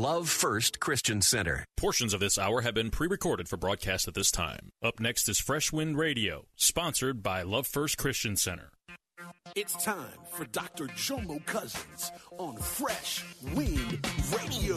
Love 0.00 0.28
First 0.28 0.78
Christian 0.78 1.20
Center. 1.20 1.64
Portions 1.76 2.14
of 2.14 2.20
this 2.20 2.38
hour 2.38 2.60
have 2.60 2.72
been 2.72 2.88
pre 2.88 3.08
recorded 3.08 3.48
for 3.48 3.56
broadcast 3.56 4.06
at 4.06 4.14
this 4.14 4.30
time. 4.30 4.70
Up 4.80 5.00
next 5.00 5.28
is 5.28 5.40
Fresh 5.40 5.72
Wind 5.72 5.98
Radio, 5.98 6.46
sponsored 6.54 7.20
by 7.20 7.42
Love 7.42 7.66
First 7.66 7.98
Christian 7.98 8.36
Center. 8.36 8.70
It's 9.56 9.74
time 9.84 10.20
for 10.30 10.44
Dr. 10.44 10.86
Jomo 10.86 11.44
Cousins 11.46 12.12
on 12.38 12.56
Fresh 12.58 13.24
Wind 13.56 14.06
Radio. 14.36 14.76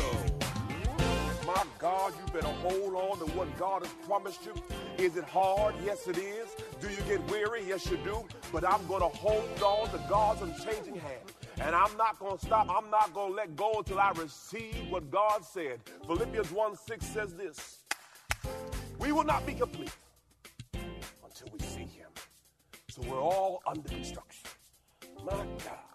My 1.45 1.65
God, 1.77 2.13
you 2.17 2.34
better 2.34 2.48
hold 2.48 2.95
on 2.95 3.20
to 3.20 3.26
what 3.35 3.55
God 3.59 3.84
has 3.84 3.93
promised 4.07 4.43
you. 4.43 4.55
Is 4.98 5.17
it 5.17 5.26
hard? 5.26 5.76
Yes, 5.85 6.07
it 6.07 6.17
is. 6.17 6.48
Do 6.79 6.90
you 6.90 7.01
get 7.07 7.23
weary? 7.29 7.63
Yes, 7.67 7.85
you 7.91 7.98
do. 7.98 8.26
But 8.51 8.67
I'm 8.67 8.88
going 8.88 9.01
to 9.01 9.17
hold 9.17 9.62
on 9.62 9.91
to 9.91 9.99
God's 10.09 10.41
unchanging 10.41 10.95
hand. 10.95 11.21
And 11.61 11.75
I'm 11.75 11.95
not 11.95 12.20
going 12.20 12.38
to 12.38 12.45
stop. 12.45 12.70
I'm 12.70 12.89
not 12.89 13.13
going 13.13 13.31
to 13.31 13.35
let 13.35 13.55
go 13.55 13.73
until 13.77 13.99
I 13.99 14.11
receive 14.11 14.89
what 14.89 15.11
God 15.11 15.45
said. 15.45 15.79
Philippians 16.07 16.51
1 16.51 16.75
6 16.75 17.05
says 17.05 17.34
this 17.35 17.79
We 18.99 19.12
will 19.12 19.23
not 19.23 19.45
be 19.45 19.53
complete 19.53 19.95
until 20.73 21.48
we 21.53 21.59
see 21.59 21.85
Him. 21.85 22.09
So 22.90 23.01
we're 23.03 23.21
all 23.21 23.62
under 23.68 23.87
construction. 23.87 24.49
My 25.23 25.31
God. 25.34 25.91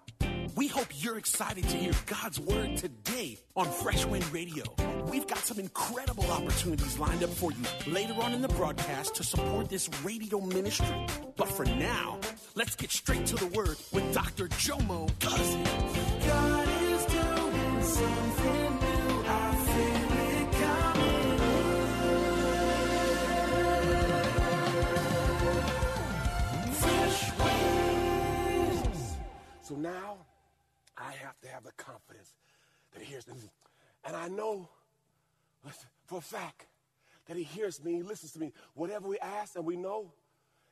We 0.54 0.68
hope 0.68 0.86
you're 0.94 1.18
excited 1.18 1.68
to 1.68 1.76
hear 1.76 1.92
God's 2.06 2.40
word 2.40 2.78
today 2.78 3.38
on 3.56 3.66
Fresh 3.66 4.06
Wind 4.06 4.24
Radio. 4.32 4.64
We've 5.10 5.26
got 5.26 5.38
some 5.38 5.58
incredible 5.58 6.24
opportunities 6.30 6.98
lined 6.98 7.22
up 7.22 7.28
for 7.30 7.52
you 7.52 7.92
later 7.92 8.14
on 8.22 8.32
in 8.32 8.40
the 8.40 8.48
broadcast 8.48 9.16
to 9.16 9.24
support 9.24 9.68
this 9.68 9.90
radio 10.02 10.40
ministry. 10.40 11.06
But 11.36 11.48
for 11.48 11.66
now, 11.66 12.18
let's 12.56 12.74
get 12.74 12.90
straight 12.90 13.24
to 13.26 13.36
the 13.36 13.46
word 13.48 13.76
with 13.92 14.12
Dr. 14.12 14.48
Jomo 14.48 15.08
Cousins. 15.20 15.68
God 16.26 16.68
is 16.82 17.04
doing 17.04 17.82
something 17.82 18.80
new. 18.80 19.24
I 19.28 19.54
feel 19.66 20.12
it 20.24 20.52
coming. 20.62 21.38
Fresh. 26.72 27.30
So 29.62 29.74
now 29.74 30.16
I 30.96 31.12
have 31.12 31.38
to 31.42 31.48
have 31.48 31.62
the 31.62 31.72
confidence 31.72 32.32
that 32.92 33.02
He 33.02 33.12
hears 33.12 33.28
me. 33.28 33.34
And 34.04 34.16
I 34.16 34.28
know 34.28 34.70
for 36.06 36.18
a 36.18 36.22
fact 36.22 36.66
that 37.26 37.36
He 37.36 37.42
hears 37.42 37.84
me, 37.84 37.96
He 37.96 38.02
listens 38.02 38.32
to 38.32 38.38
me. 38.40 38.54
Whatever 38.74 39.08
we 39.08 39.18
ask 39.18 39.56
and 39.56 39.66
we 39.66 39.76
know, 39.76 40.14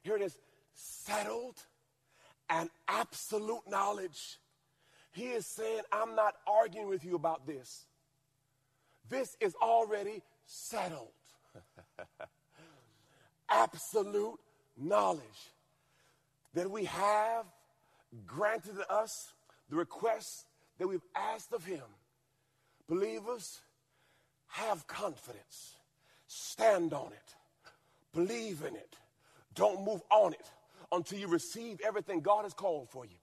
here 0.03 0.17
it 0.17 0.23
is 0.23 0.39
settled 0.73 1.63
and 2.49 2.71
absolute 2.89 3.63
knowledge. 3.69 4.39
He 5.13 5.27
is 5.27 5.47
saying, 5.47 5.83
I'm 5.93 6.15
not 6.15 6.35
arguing 6.47 6.89
with 6.89 7.05
you 7.05 7.15
about 7.15 7.47
this. 7.47 7.87
This 9.09 9.37
is 9.41 9.55
already 9.63 10.23
settled. 10.47 11.09
absolute 13.51 14.39
knowledge 14.77 15.21
that 16.55 16.71
we 16.71 16.85
have 16.85 17.45
granted 18.27 18.77
to 18.77 18.93
us 18.93 19.33
the 19.69 19.77
requests 19.77 20.45
that 20.79 20.89
we've 20.89 21.05
asked 21.15 21.53
of 21.53 21.65
Him. 21.65 21.83
Believers, 22.89 23.61
have 24.49 24.87
confidence. 24.87 25.77
Stand 26.27 26.93
on 26.93 27.09
it. 27.13 27.35
Believe 28.13 28.63
in 28.67 28.77
it. 28.77 28.97
Don't 29.55 29.85
move 29.85 30.03
on 30.11 30.33
it 30.33 30.47
until 30.95 31.19
you 31.19 31.29
receive 31.29 31.81
everything 31.85 32.21
God 32.21 32.45
has 32.45 32.55
called 32.55 32.89
for 32.91 33.05
you. 33.05 33.17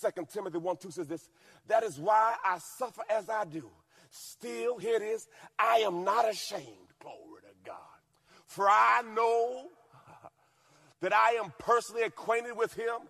2 0.00 0.26
Timothy 0.32 0.58
1 0.58 0.76
2 0.76 0.90
says 0.90 1.06
this 1.06 1.28
That 1.68 1.82
is 1.82 1.98
why 1.98 2.34
I 2.44 2.58
suffer 2.58 3.02
as 3.08 3.28
I 3.28 3.44
do. 3.44 3.70
Still, 4.10 4.78
here 4.78 4.96
it 4.96 5.02
is, 5.02 5.26
I 5.58 5.78
am 5.78 6.04
not 6.04 6.28
ashamed. 6.28 6.64
Glory 7.00 7.42
to 7.42 7.68
God. 7.70 7.76
For 8.46 8.68
I 8.68 9.02
know 9.14 9.66
that 11.00 11.12
I 11.12 11.32
am 11.42 11.52
personally 11.58 12.02
acquainted 12.02 12.56
with 12.56 12.74
him. 12.74 13.08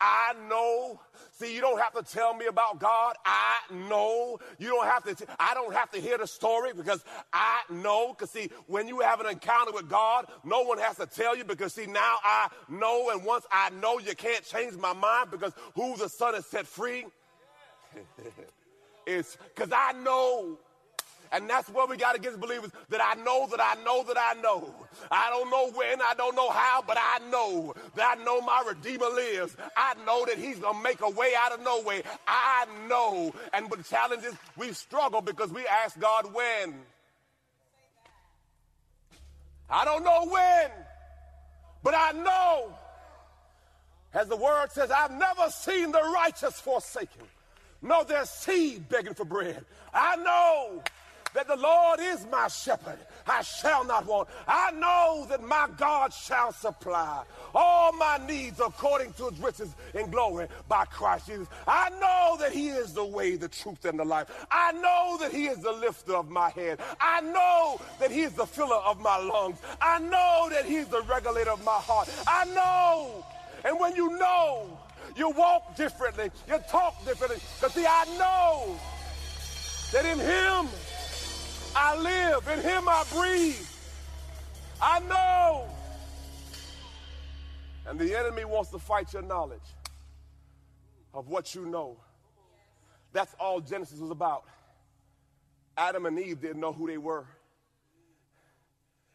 I 0.00 0.34
know. 0.48 1.00
See, 1.32 1.54
you 1.54 1.60
don't 1.60 1.80
have 1.80 1.92
to 1.94 2.02
tell 2.02 2.34
me 2.34 2.46
about 2.46 2.78
God. 2.78 3.16
I 3.24 3.58
know. 3.72 4.38
You 4.58 4.68
don't 4.68 4.86
have 4.86 5.04
to, 5.04 5.14
t- 5.14 5.24
I 5.38 5.54
don't 5.54 5.74
have 5.74 5.90
to 5.92 6.00
hear 6.00 6.18
the 6.18 6.26
story 6.26 6.72
because 6.72 7.04
I 7.32 7.60
know. 7.70 8.14
Because, 8.14 8.30
see, 8.30 8.50
when 8.66 8.88
you 8.88 9.00
have 9.00 9.20
an 9.20 9.26
encounter 9.26 9.72
with 9.72 9.88
God, 9.88 10.26
no 10.44 10.62
one 10.62 10.78
has 10.78 10.96
to 10.96 11.06
tell 11.06 11.36
you 11.36 11.44
because, 11.44 11.74
see, 11.74 11.86
now 11.86 12.16
I 12.24 12.48
know. 12.68 13.10
And 13.10 13.24
once 13.24 13.46
I 13.52 13.70
know, 13.70 13.98
you 13.98 14.14
can't 14.14 14.44
change 14.44 14.74
my 14.76 14.92
mind 14.94 15.30
because 15.30 15.52
who 15.74 15.96
the 15.96 16.08
Son 16.08 16.34
has 16.34 16.46
set 16.46 16.66
free 16.66 17.04
it's 19.06 19.36
because 19.54 19.72
I 19.72 19.92
know. 19.92 20.58
And 21.32 21.48
that's 21.48 21.68
where 21.68 21.86
we 21.86 21.96
got 21.96 22.14
to 22.14 22.20
get 22.20 22.38
believers 22.40 22.70
that 22.90 23.00
I 23.02 23.20
know 23.22 23.46
that 23.50 23.60
I 23.60 23.82
know 23.84 24.04
that 24.04 24.16
I 24.18 24.40
know. 24.40 24.74
I 25.10 25.30
don't 25.30 25.50
know 25.50 25.70
when, 25.76 26.00
I 26.00 26.14
don't 26.16 26.34
know 26.36 26.50
how, 26.50 26.82
but 26.86 26.96
I 26.98 27.18
know 27.30 27.74
that 27.94 28.16
I 28.18 28.24
know 28.24 28.40
my 28.40 28.64
Redeemer 28.68 29.08
lives. 29.08 29.56
I 29.76 29.94
know 30.06 30.24
that 30.26 30.38
He's 30.38 30.58
going 30.58 30.76
to 30.76 30.82
make 30.82 31.00
a 31.00 31.10
way 31.10 31.32
out 31.38 31.52
of 31.52 31.62
no 31.62 31.82
way. 31.82 32.02
I 32.26 32.66
know. 32.88 33.34
And 33.52 33.70
the 33.70 33.82
challenge 33.82 34.24
is 34.24 34.34
we 34.56 34.72
struggle 34.72 35.20
because 35.20 35.50
we 35.52 35.66
ask 35.66 35.98
God 35.98 36.32
when. 36.32 36.74
I 39.68 39.84
don't 39.84 40.04
know 40.04 40.26
when, 40.30 40.70
but 41.82 41.94
I 41.96 42.12
know. 42.12 42.72
As 44.14 44.28
the 44.28 44.36
word 44.36 44.70
says, 44.72 44.90
I've 44.90 45.10
never 45.10 45.50
seen 45.50 45.92
the 45.92 46.00
righteous 46.00 46.58
forsaken, 46.60 47.22
No, 47.82 48.04
their 48.04 48.24
seed 48.24 48.88
begging 48.88 49.14
for 49.14 49.24
bread. 49.24 49.64
I 49.92 50.16
know 50.16 50.82
that 51.36 51.46
the 51.46 51.56
Lord 51.56 52.00
is 52.00 52.26
my 52.32 52.48
shepherd. 52.48 52.98
I 53.26 53.42
shall 53.42 53.84
not 53.84 54.06
want. 54.06 54.28
I 54.48 54.70
know 54.72 55.26
that 55.28 55.42
my 55.42 55.68
God 55.76 56.12
shall 56.12 56.50
supply 56.50 57.24
all 57.54 57.92
my 57.92 58.18
needs 58.26 58.58
according 58.58 59.12
to 59.14 59.28
his 59.28 59.38
riches 59.38 59.74
and 59.94 60.10
glory 60.10 60.48
by 60.66 60.86
Christ 60.86 61.26
Jesus. 61.26 61.46
I 61.68 61.90
know 62.00 62.38
that 62.40 62.52
he 62.52 62.68
is 62.68 62.94
the 62.94 63.04
way, 63.04 63.36
the 63.36 63.48
truth, 63.48 63.84
and 63.84 63.98
the 63.98 64.04
life. 64.04 64.46
I 64.50 64.72
know 64.72 65.18
that 65.20 65.30
he 65.30 65.46
is 65.46 65.58
the 65.58 65.72
lifter 65.72 66.16
of 66.16 66.30
my 66.30 66.48
head. 66.48 66.80
I 66.98 67.20
know 67.20 67.80
that 68.00 68.10
he 68.10 68.22
is 68.22 68.32
the 68.32 68.46
filler 68.46 68.76
of 68.76 68.98
my 69.00 69.18
lungs. 69.18 69.58
I 69.78 69.98
know 69.98 70.48
that 70.50 70.64
he's 70.64 70.86
the 70.86 71.02
regulator 71.02 71.50
of 71.50 71.62
my 71.64 71.72
heart. 71.72 72.08
I 72.26 72.46
know. 72.46 73.26
And 73.62 73.78
when 73.78 73.94
you 73.94 74.16
know, 74.18 74.78
you 75.16 75.30
walk 75.30 75.76
differently, 75.76 76.30
you 76.48 76.58
talk 76.68 77.04
differently. 77.04 77.40
Because 77.60 77.74
see, 77.74 77.86
I 77.86 78.04
know 78.18 78.78
that 79.92 80.04
in 80.06 80.18
him, 80.18 80.68
I 81.78 81.94
live, 81.98 82.48
in 82.48 82.60
him 82.62 82.88
I 82.88 83.04
breathe. 83.12 83.68
I 84.80 84.98
know. 85.00 85.68
And 87.86 87.98
the 87.98 88.18
enemy 88.18 88.46
wants 88.46 88.70
to 88.70 88.78
fight 88.78 89.12
your 89.12 89.20
knowledge 89.20 89.74
of 91.12 91.28
what 91.28 91.54
you 91.54 91.66
know. 91.66 91.98
That's 93.12 93.34
all 93.38 93.60
Genesis 93.60 94.00
was 94.00 94.10
about. 94.10 94.44
Adam 95.76 96.06
and 96.06 96.18
Eve 96.18 96.40
didn't 96.40 96.60
know 96.60 96.72
who 96.72 96.86
they 96.86 96.96
were. 96.96 97.26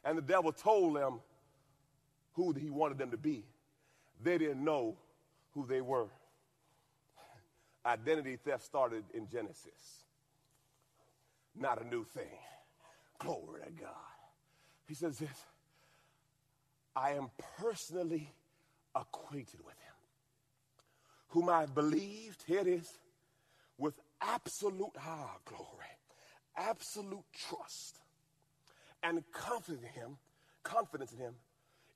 And 0.05 0.15
the 0.15 0.21
devil 0.21 0.51
told 0.51 0.95
them 0.95 1.19
who 2.33 2.53
he 2.53 2.69
wanted 2.69 2.99
them 2.99 3.09
to 3.09 3.17
be. 3.17 3.43
They 4.21 4.37
didn't 4.37 4.63
know 4.63 4.97
who 5.55 5.65
they 5.65 5.81
were. 5.81 6.09
Identity 7.83 8.35
theft 8.35 8.63
started 8.63 9.03
in 9.15 9.27
Genesis, 9.27 10.05
not 11.55 11.81
a 11.81 11.87
new 11.87 12.03
thing. 12.03 12.37
Glory 13.21 13.61
to 13.65 13.71
God. 13.71 13.91
He 14.87 14.95
says 14.95 15.19
this 15.19 15.45
I 16.95 17.11
am 17.11 17.29
personally 17.59 18.33
acquainted 18.95 19.59
with 19.63 19.75
him, 19.75 19.93
whom 21.29 21.49
I 21.49 21.65
believed, 21.65 22.43
here 22.47 22.61
it 22.61 22.67
is, 22.67 22.91
with 23.77 23.93
absolute 24.21 24.91
ah, 24.99 25.37
glory, 25.45 25.65
absolute 26.57 27.23
trust, 27.47 27.99
and 29.03 29.23
confidence 29.31 29.83
in 29.83 30.01
him, 30.01 30.17
confidence 30.63 31.11
in 31.13 31.19
him, 31.19 31.35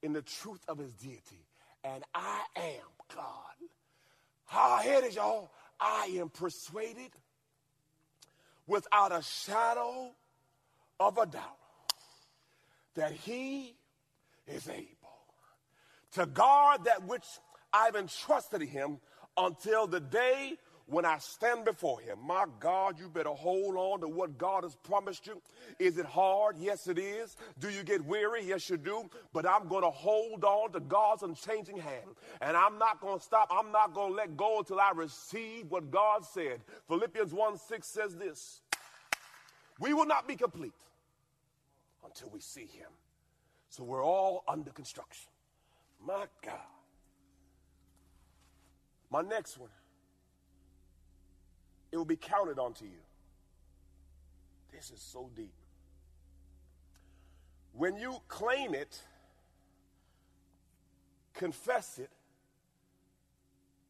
in 0.04 0.14
the 0.14 0.22
truth 0.22 0.62
of 0.68 0.78
his 0.78 0.94
deity. 0.94 1.46
And 1.84 2.04
I 2.14 2.42
am 2.56 3.16
God. 3.16 3.70
Ah, 4.52 4.80
here 4.84 5.00
it 5.00 5.06
is, 5.06 5.16
y'all. 5.16 5.52
I 5.80 6.16
am 6.20 6.30
persuaded 6.30 7.12
without 8.68 9.12
a 9.12 9.22
shadow 9.22 10.12
of 11.00 11.18
a 11.18 11.26
doubt 11.26 11.58
that 12.96 13.12
he 13.12 13.76
is 14.48 14.68
able 14.70 14.88
to 16.14 16.26
guard 16.26 16.86
that 16.86 17.06
which 17.06 17.26
I've 17.74 17.96
entrusted 17.96 18.62
him 18.62 19.00
until 19.38 19.88
the 19.88 20.00
day 20.00 20.58
when 20.88 21.04
I 21.04 21.18
stand 21.18 21.66
before 21.66 22.00
him. 22.00 22.20
My 22.26 22.46
God, 22.60 23.00
you 23.00 23.10
better 23.10 23.30
hold 23.30 23.76
on 23.76 24.02
to 24.02 24.08
what 24.08 24.38
God 24.38 24.64
has 24.64 24.76
promised 24.76 25.26
you. 25.26 25.42
Is 25.80 25.98
it 25.98 26.06
hard? 26.06 26.58
Yes, 26.60 26.88
it 26.88 27.00
is. 27.00 27.36
Do 27.60 27.70
you 27.70 27.84
get 27.84 28.06
weary? 28.06 28.46
Yes, 28.46 28.70
you 28.70 28.78
do. 28.78 29.10
But 29.34 29.50
I'm 29.50 29.68
going 29.68 29.84
to 29.84 29.90
hold 29.90 30.44
on 30.44 30.72
to 30.74 30.80
God's 30.80 31.24
unchanging 31.24 31.80
hand. 31.80 32.16
And 32.40 32.56
I'm 32.56 32.78
not 32.78 33.02
going 33.02 33.18
to 33.18 33.24
stop. 33.24 33.50
I'm 33.52 33.72
not 33.72 33.94
going 33.94 34.12
to 34.12 34.16
let 34.16 34.38
go 34.38 34.60
until 34.60 34.80
I 34.80 34.92
receive 34.96 35.70
what 35.70 35.90
God 35.90 36.24
said. 36.24 36.62
Philippians 36.88 37.34
1 37.34 37.58
6 37.58 37.88
says 37.88 38.16
this 38.16 38.62
We 39.80 39.94
will 39.94 40.06
not 40.06 40.28
be 40.28 40.36
complete 40.36 40.74
until 42.06 42.30
we 42.30 42.40
see 42.40 42.68
him. 42.68 42.90
So 43.70 43.84
we're 43.84 44.04
all 44.06 44.44
under 44.48 44.72
construction. 44.72 45.30
My 46.06 46.26
God. 46.44 46.60
My 49.10 49.22
next 49.22 49.58
one 49.58 49.70
it 51.96 51.98
will 51.98 52.04
be 52.04 52.18
counted 52.18 52.60
onto 52.60 52.84
you. 52.84 53.00
This 54.74 54.92
is 54.92 55.00
so 55.00 55.30
deep. 55.34 55.54
When 57.72 57.96
you 57.96 58.18
claim 58.28 58.74
it, 58.74 59.02
confess 61.34 62.00
it, 62.00 62.10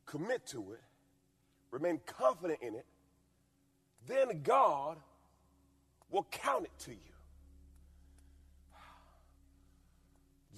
commit 0.06 0.45
to 0.50 0.73
it, 0.73 0.81
remain 1.71 2.00
confident 2.06 2.59
in 2.62 2.75
it, 2.75 2.85
then 4.06 4.44
God 4.44 4.97
will 6.12 6.27
count 6.29 6.65
it 6.65 6.77
to 6.83 6.91
you. 6.91 7.14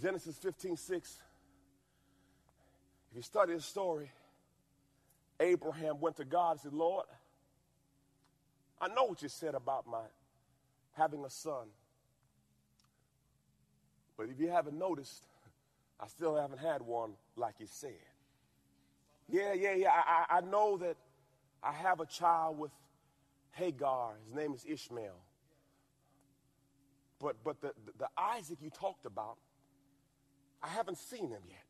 Genesis 0.01 0.37
15 0.37 0.77
6. 0.77 1.17
If 3.11 3.17
you 3.17 3.21
study 3.21 3.55
the 3.55 3.61
story, 3.61 4.11
Abraham 5.39 5.99
went 5.99 6.17
to 6.17 6.25
God 6.25 6.51
and 6.51 6.59
said, 6.59 6.73
Lord, 6.73 7.05
I 8.79 8.87
know 8.89 9.05
what 9.05 9.21
you 9.21 9.29
said 9.29 9.55
about 9.55 9.87
my 9.87 10.03
having 10.93 11.23
a 11.25 11.29
son. 11.29 11.67
But 14.17 14.29
if 14.29 14.39
you 14.39 14.49
haven't 14.49 14.77
noticed, 14.77 15.23
I 15.99 16.07
still 16.07 16.35
haven't 16.35 16.59
had 16.59 16.81
one 16.81 17.13
like 17.35 17.55
you 17.59 17.67
said. 17.69 17.91
Yeah, 19.29 19.53
yeah, 19.53 19.73
yeah. 19.73 19.89
I, 19.91 20.37
I 20.37 20.41
know 20.41 20.77
that 20.77 20.95
I 21.63 21.71
have 21.71 21.99
a 21.99 22.05
child 22.05 22.57
with 22.57 22.71
Hagar. 23.51 24.13
His 24.25 24.35
name 24.35 24.53
is 24.53 24.65
Ishmael. 24.67 25.19
But, 27.19 27.35
but 27.43 27.61
the, 27.61 27.73
the, 27.85 27.91
the 27.97 28.07
Isaac 28.17 28.57
you 28.61 28.69
talked 28.69 29.05
about, 29.05 29.37
I 30.61 30.67
haven't 30.67 30.97
seen 30.97 31.29
him 31.29 31.41
yet. 31.47 31.63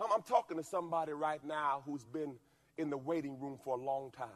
I'm, 0.00 0.12
I'm 0.12 0.22
talking 0.22 0.56
to 0.56 0.64
somebody 0.64 1.12
right 1.12 1.44
now 1.44 1.82
who's 1.86 2.04
been 2.04 2.34
in 2.76 2.90
the 2.90 2.96
waiting 2.96 3.40
room 3.40 3.58
for 3.64 3.76
a 3.76 3.80
long 3.80 4.10
time. 4.16 4.28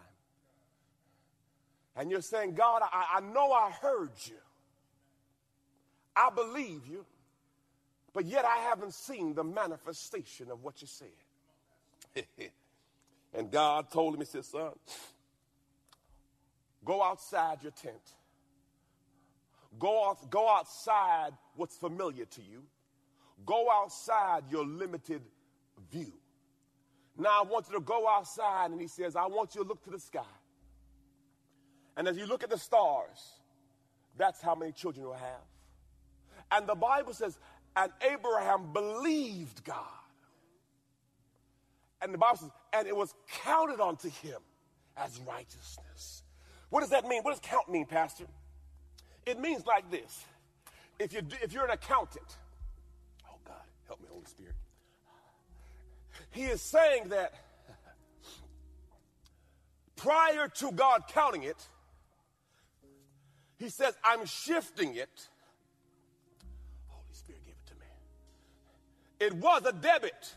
And 1.94 2.10
you're 2.10 2.22
saying, 2.22 2.54
God, 2.54 2.82
I, 2.82 3.18
I 3.18 3.20
know 3.20 3.52
I 3.52 3.70
heard 3.70 4.12
you. 4.24 4.36
I 6.16 6.30
believe 6.34 6.86
you. 6.90 7.04
But 8.12 8.26
yet 8.26 8.44
I 8.44 8.56
haven't 8.68 8.94
seen 8.94 9.34
the 9.34 9.44
manifestation 9.44 10.50
of 10.50 10.62
what 10.62 10.82
you 10.82 10.86
said. 10.86 12.24
and 13.34 13.50
God 13.50 13.90
told 13.90 14.14
him, 14.14 14.20
He 14.20 14.26
said, 14.26 14.44
Son, 14.44 14.72
go 16.84 17.02
outside 17.02 17.62
your 17.62 17.72
tent. 17.72 18.02
Go, 19.78 20.10
out, 20.10 20.30
go 20.30 20.50
outside 20.50 21.30
what's 21.56 21.76
familiar 21.76 22.26
to 22.26 22.42
you. 22.42 22.62
Go 23.44 23.68
outside 23.70 24.44
your 24.50 24.64
limited 24.64 25.22
view. 25.90 26.12
Now 27.18 27.42
I 27.42 27.44
want 27.44 27.66
you 27.68 27.74
to 27.74 27.84
go 27.84 28.08
outside, 28.08 28.70
and 28.70 28.80
he 28.80 28.88
says, 28.88 29.16
I 29.16 29.26
want 29.26 29.54
you 29.54 29.62
to 29.62 29.68
look 29.68 29.82
to 29.84 29.90
the 29.90 30.00
sky. 30.00 30.20
And 31.96 32.08
as 32.08 32.16
you 32.16 32.26
look 32.26 32.42
at 32.42 32.50
the 32.50 32.58
stars, 32.58 33.40
that's 34.16 34.40
how 34.40 34.54
many 34.54 34.72
children 34.72 35.04
you'll 35.04 35.14
have. 35.14 35.46
And 36.50 36.66
the 36.66 36.74
Bible 36.74 37.12
says, 37.12 37.38
and 37.76 37.90
Abraham 38.02 38.72
believed 38.72 39.64
God. 39.64 39.76
And 42.00 42.12
the 42.12 42.18
Bible 42.18 42.38
says, 42.38 42.50
and 42.72 42.86
it 42.86 42.96
was 42.96 43.14
counted 43.44 43.80
unto 43.80 44.08
him 44.08 44.40
as 44.96 45.20
righteousness. 45.26 46.22
What 46.70 46.80
does 46.80 46.90
that 46.90 47.06
mean? 47.06 47.22
What 47.22 47.32
does 47.32 47.40
count 47.40 47.70
mean, 47.70 47.86
Pastor? 47.86 48.24
It 49.24 49.38
means 49.38 49.66
like 49.66 49.90
this. 49.90 50.24
If, 50.98 51.12
you, 51.12 51.22
if 51.42 51.52
you're 51.52 51.64
an 51.64 51.70
accountant, 51.70 52.36
oh 53.30 53.36
God, 53.44 53.54
help 53.86 54.00
me, 54.00 54.06
Holy 54.10 54.24
Spirit. 54.26 54.54
He 56.32 56.44
is 56.44 56.60
saying 56.62 57.10
that 57.10 57.34
prior 59.96 60.48
to 60.48 60.72
God 60.72 61.04
counting 61.08 61.44
it, 61.44 61.68
he 63.58 63.68
says, 63.68 63.94
I'm 64.02 64.24
shifting 64.26 64.96
it. 64.96 65.28
Holy 66.88 67.04
Spirit 67.12 67.44
gave 67.44 67.54
it 67.54 67.66
to 67.68 67.74
me. 67.74 67.86
It 69.20 69.34
was 69.34 69.64
a 69.66 69.72
debit. 69.72 70.34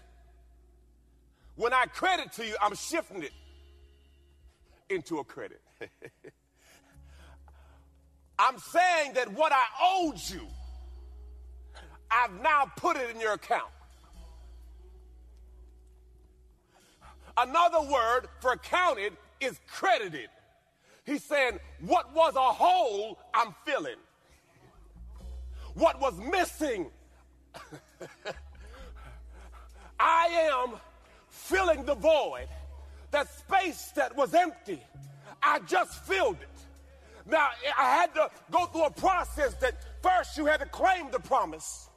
When 1.56 1.74
I 1.74 1.86
credit 1.86 2.33
to 2.33 2.45
you, 2.45 2.56
I'm 2.62 2.75
shifting 2.75 3.24
it 3.24 3.31
into 4.89 5.19
a 5.19 5.24
credit. 5.24 5.62
I'm 8.38 8.59
saying 8.59 9.13
that 9.13 9.31
what 9.31 9.53
I 9.53 9.63
owed 9.81 10.19
you, 10.30 10.45
I've 12.12 12.33
now 12.42 12.69
put 12.75 12.97
it 12.97 13.09
in 13.15 13.21
your 13.21 13.33
account. 13.33 13.71
Another 17.37 17.81
word 17.81 18.27
for 18.39 18.55
counted 18.57 19.13
is 19.39 19.59
credited. 19.67 20.29
He's 21.05 21.23
saying, 21.23 21.59
What 21.81 22.13
was 22.15 22.35
a 22.35 22.39
hole, 22.39 23.19
I'm 23.33 23.53
filling. 23.65 23.97
What 25.73 25.99
was 25.99 26.17
missing, 26.17 26.89
I 29.99 30.27
am 30.53 30.79
filling 31.29 31.83
the 31.83 31.95
void. 31.95 32.47
That 33.11 33.27
space 33.37 33.91
that 33.95 34.15
was 34.15 34.33
empty, 34.33 34.81
I 35.43 35.59
just 35.59 36.03
filled 36.05 36.37
it. 36.41 36.49
Now, 37.25 37.49
I 37.77 37.95
had 37.95 38.13
to 38.15 38.29
go 38.51 38.65
through 38.67 38.85
a 38.85 38.91
process 38.91 39.54
that 39.56 39.75
first 40.01 40.37
you 40.37 40.45
had 40.45 40.59
to 40.59 40.65
claim 40.68 41.11
the 41.11 41.19
promise, 41.19 41.89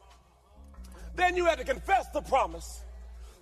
then 1.14 1.37
you 1.37 1.45
had 1.45 1.59
to 1.59 1.64
confess 1.64 2.09
the 2.09 2.23
promise, 2.23 2.83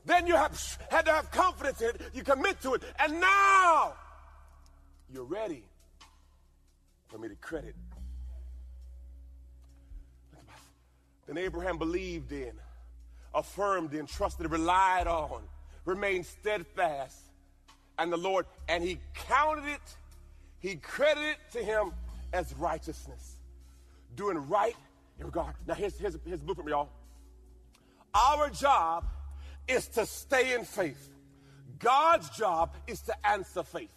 then 0.07 0.27
you 0.27 0.37
have, 0.37 0.79
had 0.89 1.05
to 1.07 1.13
have 1.13 1.31
confidence 1.31 1.81
in 1.81 1.89
it, 1.89 2.01
you 2.15 2.23
commit 2.23 2.61
to 2.63 2.75
it, 2.75 2.83
and 3.01 3.21
now 3.21 3.95
you're 5.13 5.25
ready 5.25 5.65
for 7.09 7.19
me 7.19 7.29
to 7.29 7.35
credit. 7.37 7.75
Look 10.33 10.41
at 10.41 10.47
that. 10.47 10.61
Then 11.27 11.39
Abraham 11.39 11.77
believed 11.77 12.31
in, 12.33 12.53
affirmed 13.35 13.95
in, 13.95 14.07
trusted, 14.07 14.51
relied 14.51 15.09
on, 15.09 15.43
remained 15.85 16.27
steadfast. 16.27 17.19
And 17.99 18.13
the 18.13 18.17
Lord, 18.17 18.47
and 18.69 18.85
he 18.85 18.99
counted 19.15 19.65
it, 19.65 19.97
he 20.61 20.77
credited 20.77 21.37
to 21.53 21.65
him 21.65 21.93
as 22.33 22.55
righteousness. 22.55 23.37
Doing 24.15 24.49
right 24.49 24.77
in 25.19 25.27
regard. 25.27 25.55
Now, 25.67 25.75
here's, 25.75 25.99
here's, 25.99 26.17
here's 26.25 26.41
the 26.41 26.45
blueprint, 26.45 26.69
y'all. 26.69 26.91
Our 28.15 28.51
job 28.51 29.05
is 29.69 29.89
to 29.89 30.07
stay 30.07 30.55
in 30.55 30.65
faith. 30.65 31.11
God's 31.79 32.31
job 32.31 32.75
is 32.87 33.01
to 33.03 33.27
answer 33.27 33.63
faith. 33.63 33.91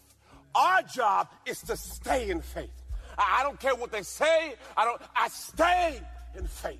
Our 0.55 0.81
job 0.83 1.29
is 1.45 1.61
to 1.61 1.77
stay 1.77 2.29
in 2.29 2.41
faith. 2.41 2.69
I 3.17 3.43
don't 3.43 3.59
care 3.59 3.75
what 3.75 3.91
they 3.91 4.01
say. 4.01 4.55
I 4.75 4.85
don't 4.85 5.01
I 5.15 5.27
stay 5.29 5.99
in 6.37 6.47
faith. 6.47 6.79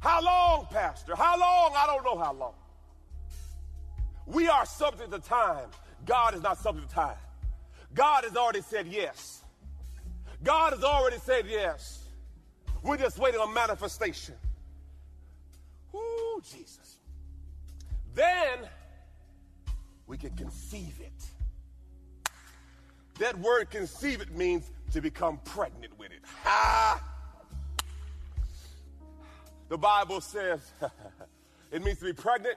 How 0.00 0.22
long, 0.22 0.66
Pastor? 0.70 1.14
How 1.16 1.38
long? 1.38 1.72
I 1.76 1.86
don't 1.86 2.04
know 2.04 2.18
how 2.18 2.32
long. 2.32 2.54
We 4.26 4.48
are 4.48 4.64
subject 4.66 5.10
to 5.12 5.18
time. 5.18 5.68
God 6.06 6.34
is 6.34 6.42
not 6.42 6.58
subject 6.58 6.88
to 6.88 6.94
time. 6.94 7.16
God 7.94 8.24
has 8.24 8.36
already 8.36 8.60
said 8.60 8.86
yes. 8.86 9.42
God 10.42 10.72
has 10.72 10.84
already 10.84 11.18
said 11.18 11.46
yes. 11.48 12.04
We're 12.82 12.96
just 12.96 13.18
waiting 13.18 13.40
on 13.40 13.52
manifestation. 13.52 14.34
Ooh, 16.38 16.42
Jesus. 16.42 16.98
Then 18.14 18.58
we 20.06 20.16
can 20.16 20.30
conceive 20.36 20.94
it. 21.00 22.32
That 23.18 23.36
word 23.38 23.70
conceive 23.70 24.20
it 24.20 24.30
means 24.36 24.70
to 24.92 25.00
become 25.00 25.40
pregnant 25.44 25.98
with 25.98 26.12
it. 26.12 26.20
Ha! 26.44 27.02
The 29.68 29.76
Bible 29.76 30.20
says 30.20 30.72
it 31.72 31.82
means 31.82 31.98
to 31.98 32.04
be 32.04 32.12
pregnant, 32.12 32.56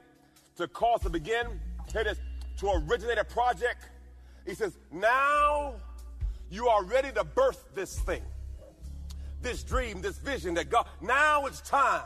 to 0.58 0.68
cause 0.68 1.02
to 1.02 1.10
begin, 1.10 1.48
it 1.96 2.08
is, 2.08 2.18
to 2.60 2.84
originate 2.88 3.18
a 3.18 3.24
project, 3.24 3.90
He 4.46 4.54
says, 4.54 4.78
Now 4.92 5.74
you 6.52 6.68
are 6.68 6.84
ready 6.84 7.12
to 7.14 7.24
birth 7.24 7.66
this 7.74 8.00
thing, 8.02 8.22
this 9.42 9.64
dream, 9.64 10.02
this 10.02 10.20
vision 10.20 10.54
that 10.54 10.70
God, 10.70 10.88
now 11.02 11.48
it's 11.48 11.62
time. 11.62 12.04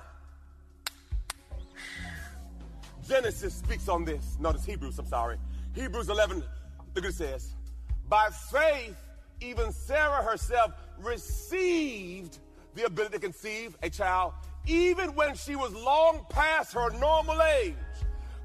Genesis 3.07 3.53
speaks 3.53 3.87
on 3.87 4.03
this. 4.05 4.37
No, 4.39 4.49
it's 4.49 4.65
Hebrews, 4.65 4.97
I'm 4.99 5.07
sorry. 5.07 5.37
Hebrews 5.73 6.09
11, 6.09 6.37
look 6.37 6.45
what 6.93 7.05
it 7.05 7.13
says. 7.13 7.53
By 8.07 8.29
faith, 8.51 8.95
even 9.41 9.71
Sarah 9.71 10.23
herself 10.23 10.71
received 10.99 12.39
the 12.73 12.85
ability 12.85 13.13
to 13.13 13.19
conceive 13.19 13.77
a 13.83 13.89
child, 13.89 14.33
even 14.67 15.13
when 15.15 15.35
she 15.35 15.55
was 15.55 15.73
long 15.73 16.25
past 16.29 16.73
her 16.73 16.89
normal 16.99 17.41
age, 17.41 17.75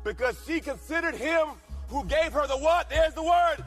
because 0.05 0.37
she 0.47 0.61
considered 0.61 1.15
him 1.15 1.49
who 1.89 2.05
gave 2.05 2.33
her 2.33 2.47
the 2.47 2.57
what? 2.57 2.89
There's 2.91 3.15
the 3.15 3.23
word. 3.23 3.65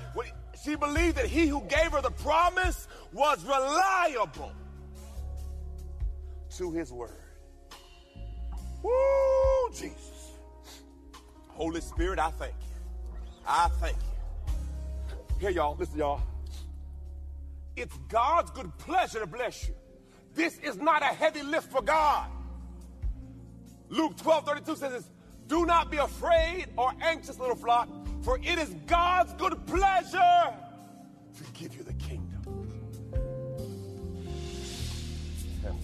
She 0.64 0.76
believed 0.76 1.18
that 1.18 1.26
he 1.26 1.48
who 1.48 1.62
gave 1.62 1.92
her 1.92 2.02
the 2.02 2.12
promise 2.12 2.88
was 3.12 3.44
reliable 3.44 4.52
to 6.58 6.72
his 6.72 6.92
word. 6.92 7.12
Woo, 8.82 8.92
Jesus. 9.74 10.13
Holy 11.54 11.82
Spirit, 11.82 12.20
I 12.20 12.32
thank 12.32 12.54
you. 12.54 12.68
I 13.48 13.68
thank 13.80 13.96
you. 13.96 14.48
Here, 15.40 15.50
y'all, 15.50 15.76
listen, 15.78 15.98
y'all. 15.98 16.22
It's 17.76 17.96
God's 18.08 18.52
good 18.52 18.76
pleasure 18.78 19.20
to 19.20 19.28
bless 19.28 19.68
you. 19.68 19.76
This 20.36 20.58
is 20.60 20.78
not 20.78 21.02
a 21.02 21.08
heavy 21.08 21.44
lift 21.44 21.72
for 21.72 21.82
God. 21.82 22.28
Luke 23.90 24.18
12 24.18 24.46
32 24.46 24.76
says 24.76 24.92
this 24.92 25.10
Do 25.48 25.66
not 25.66 25.92
be 25.92 25.98
afraid 25.98 26.68
or 26.78 26.92
anxious, 27.02 27.40
little 27.40 27.56
flock, 27.56 27.88
for 28.24 28.40
it 28.40 28.58
is 28.58 28.70
God's 28.88 29.34
good 29.34 29.66
pleasure 29.68 30.54
to 31.38 31.44
give 31.54 31.76
you 31.76 31.84
the 31.84 31.94
kingdom. 31.94 32.70
And 35.66 35.78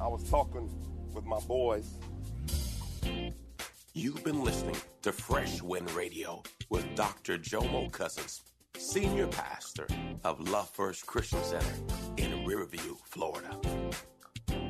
I 0.00 0.06
was 0.06 0.22
talking 0.30 0.70
with 1.12 1.24
my 1.24 1.40
boys. 1.40 1.88
You've 3.94 4.22
been 4.22 4.44
listening 4.44 4.76
to 5.06 5.12
Fresh 5.12 5.62
Wind 5.62 5.88
Radio 5.92 6.42
with 6.68 6.84
Dr. 6.96 7.38
Jomo 7.38 7.92
Cousins, 7.92 8.42
Senior 8.76 9.28
Pastor 9.28 9.86
of 10.24 10.40
Love 10.50 10.68
First 10.70 11.06
Christian 11.06 11.44
Center 11.44 11.74
in 12.16 12.44
Riverview, 12.44 12.96
Florida. 13.04 13.56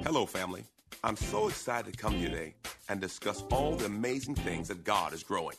Hello, 0.05 0.27
family. 0.27 0.63
I'm 1.03 1.17
so 1.17 1.49
excited 1.49 1.91
to 1.91 1.99
come 1.99 2.13
here 2.13 2.29
today 2.29 2.55
and 2.91 3.01
discuss 3.01 3.45
all 3.51 3.77
the 3.77 3.87
amazing 3.87 4.35
things 4.35 4.69
that 4.69 4.85
God 4.85 5.15
is 5.15 5.23
growing. 5.23 5.57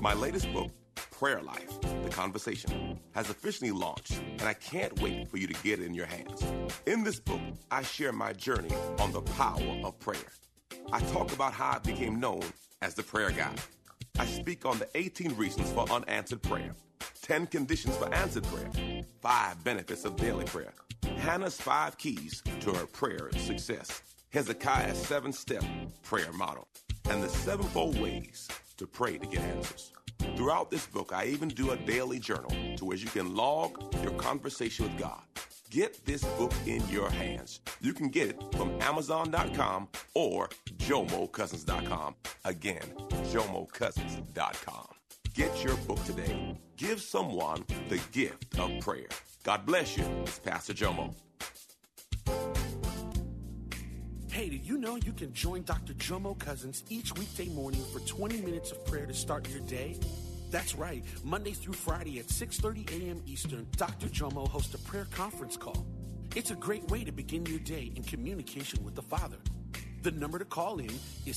My 0.00 0.14
latest 0.14 0.50
book, 0.54 0.70
Prayer 1.10 1.42
Life 1.42 1.78
The 1.82 2.08
Conversation, 2.08 2.98
has 3.14 3.28
officially 3.28 3.72
launched, 3.72 4.22
and 4.38 4.44
I 4.44 4.54
can't 4.54 5.02
wait 5.02 5.28
for 5.28 5.36
you 5.36 5.46
to 5.46 5.62
get 5.62 5.80
it 5.80 5.84
in 5.84 5.92
your 5.92 6.06
hands. 6.06 6.42
In 6.86 7.04
this 7.04 7.20
book, 7.20 7.42
I 7.70 7.82
share 7.82 8.12
my 8.12 8.32
journey 8.32 8.74
on 9.00 9.12
the 9.12 9.20
power 9.20 9.82
of 9.84 9.98
prayer. 9.98 10.32
I 10.94 11.00
talk 11.00 11.30
about 11.34 11.52
how 11.52 11.72
I 11.72 11.78
became 11.80 12.18
known 12.18 12.40
as 12.80 12.94
the 12.94 13.02
prayer 13.02 13.32
guy. 13.32 13.52
I 14.18 14.26
speak 14.26 14.66
on 14.66 14.78
the 14.78 14.88
18 14.94 15.36
reasons 15.36 15.70
for 15.70 15.88
unanswered 15.90 16.42
prayer, 16.42 16.74
10 17.22 17.46
conditions 17.46 17.96
for 17.96 18.12
answered 18.12 18.44
prayer, 18.44 19.02
5 19.20 19.64
benefits 19.64 20.04
of 20.04 20.16
daily 20.16 20.44
prayer, 20.44 20.72
Hannah's 21.16 21.60
5 21.60 21.96
keys 21.98 22.42
to 22.60 22.72
her 22.72 22.86
prayer 22.86 23.30
success, 23.36 24.02
Hezekiah's 24.30 24.98
7 24.98 25.32
step 25.32 25.62
prayer 26.02 26.32
model, 26.32 26.66
and 27.08 27.22
the 27.22 27.28
sevenfold 27.28 28.00
ways 28.00 28.48
to 28.76 28.86
pray 28.86 29.18
to 29.18 29.26
get 29.26 29.40
answers. 29.40 29.92
Throughout 30.36 30.70
this 30.70 30.86
book, 30.86 31.12
I 31.14 31.26
even 31.26 31.48
do 31.48 31.70
a 31.70 31.76
daily 31.76 32.18
journal 32.18 32.50
to 32.76 32.84
where 32.84 32.96
you 32.96 33.06
can 33.06 33.36
log 33.36 33.94
your 34.02 34.12
conversation 34.12 34.84
with 34.86 34.98
God. 34.98 35.22
Get 35.70 36.04
this 36.06 36.24
book 36.24 36.52
in 36.66 36.86
your 36.88 37.10
hands. 37.10 37.60
You 37.80 37.92
can 37.92 38.08
get 38.08 38.30
it 38.30 38.42
from 38.56 38.80
Amazon.com 38.80 39.88
or 40.14 40.48
JomoCousins.com. 40.78 42.14
Again, 42.46 42.82
JomoCousins.com. 43.32 44.86
Get 45.34 45.62
your 45.62 45.76
book 45.78 46.02
today. 46.04 46.58
Give 46.76 47.00
someone 47.00 47.64
the 47.88 48.00
gift 48.12 48.58
of 48.58 48.80
prayer. 48.80 49.08
God 49.44 49.66
bless 49.66 49.96
you. 49.96 50.04
It's 50.22 50.38
Pastor 50.38 50.72
Jomo. 50.72 51.14
Hey, 54.30 54.48
did 54.48 54.64
you 54.64 54.78
know 54.78 54.96
you 54.96 55.12
can 55.12 55.32
join 55.32 55.62
Dr. 55.64 55.94
Jomo 55.94 56.38
Cousins 56.38 56.84
each 56.88 57.12
weekday 57.16 57.48
morning 57.48 57.82
for 57.92 58.00
20 58.00 58.40
minutes 58.40 58.72
of 58.72 58.84
prayer 58.86 59.04
to 59.04 59.14
start 59.14 59.48
your 59.50 59.60
day? 59.60 59.98
That's 60.50 60.74
right. 60.74 61.04
Monday 61.24 61.52
through 61.52 61.74
Friday 61.74 62.18
at 62.20 62.26
6:30 62.26 62.90
a.m. 62.90 63.22
Eastern, 63.26 63.66
Dr. 63.76 64.06
Jomo 64.06 64.48
hosts 64.48 64.74
a 64.74 64.78
prayer 64.78 65.06
conference 65.10 65.56
call. 65.56 65.84
It's 66.34 66.50
a 66.50 66.56
great 66.56 66.88
way 66.90 67.04
to 67.04 67.12
begin 67.12 67.44
your 67.46 67.58
day 67.58 67.92
in 67.96 68.02
communication 68.02 68.82
with 68.84 68.94
the 68.94 69.02
Father. 69.02 69.38
The 70.02 70.12
number 70.12 70.38
to 70.38 70.44
call 70.44 70.78
in 70.78 70.92
is 71.26 71.36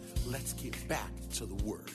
let's 0.31 0.53
get 0.53 0.87
back 0.87 1.11
to 1.29 1.45
the 1.45 1.55
Word. 1.65 1.91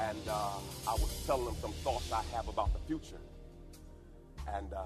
And 0.00 0.18
uh, 0.28 0.58
I 0.88 0.92
was 0.94 1.22
telling 1.24 1.46
him 1.46 1.54
some 1.60 1.72
thoughts 1.84 2.10
I 2.12 2.22
have 2.34 2.48
about 2.48 2.72
the 2.72 2.80
future. 2.80 3.20
And 4.52 4.72
uh, 4.72 4.82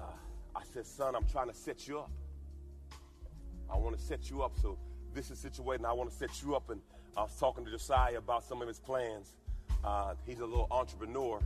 I 0.55 0.61
said, 0.63 0.85
son, 0.85 1.15
I'm 1.15 1.25
trying 1.25 1.47
to 1.47 1.55
set 1.55 1.87
you 1.87 1.99
up. 1.99 2.11
I 3.67 3.77
want 3.77 3.97
to 3.97 4.01
set 4.01 4.29
you 4.29 4.43
up. 4.43 4.51
So 4.61 4.77
this 5.15 5.31
is 5.31 5.39
situated, 5.39 5.81
and 5.81 5.87
I 5.87 5.93
want 5.93 6.11
to 6.11 6.15
set 6.15 6.43
you 6.43 6.55
up. 6.55 6.69
And 6.69 6.81
I 7.17 7.23
was 7.23 7.35
talking 7.39 7.65
to 7.65 7.71
Josiah 7.71 8.19
about 8.19 8.43
some 8.43 8.61
of 8.61 8.67
his 8.67 8.79
plans. 8.79 9.33
Uh, 9.83 10.13
he's 10.23 10.39
a 10.39 10.45
little 10.45 10.67
entrepreneur. 10.69 11.41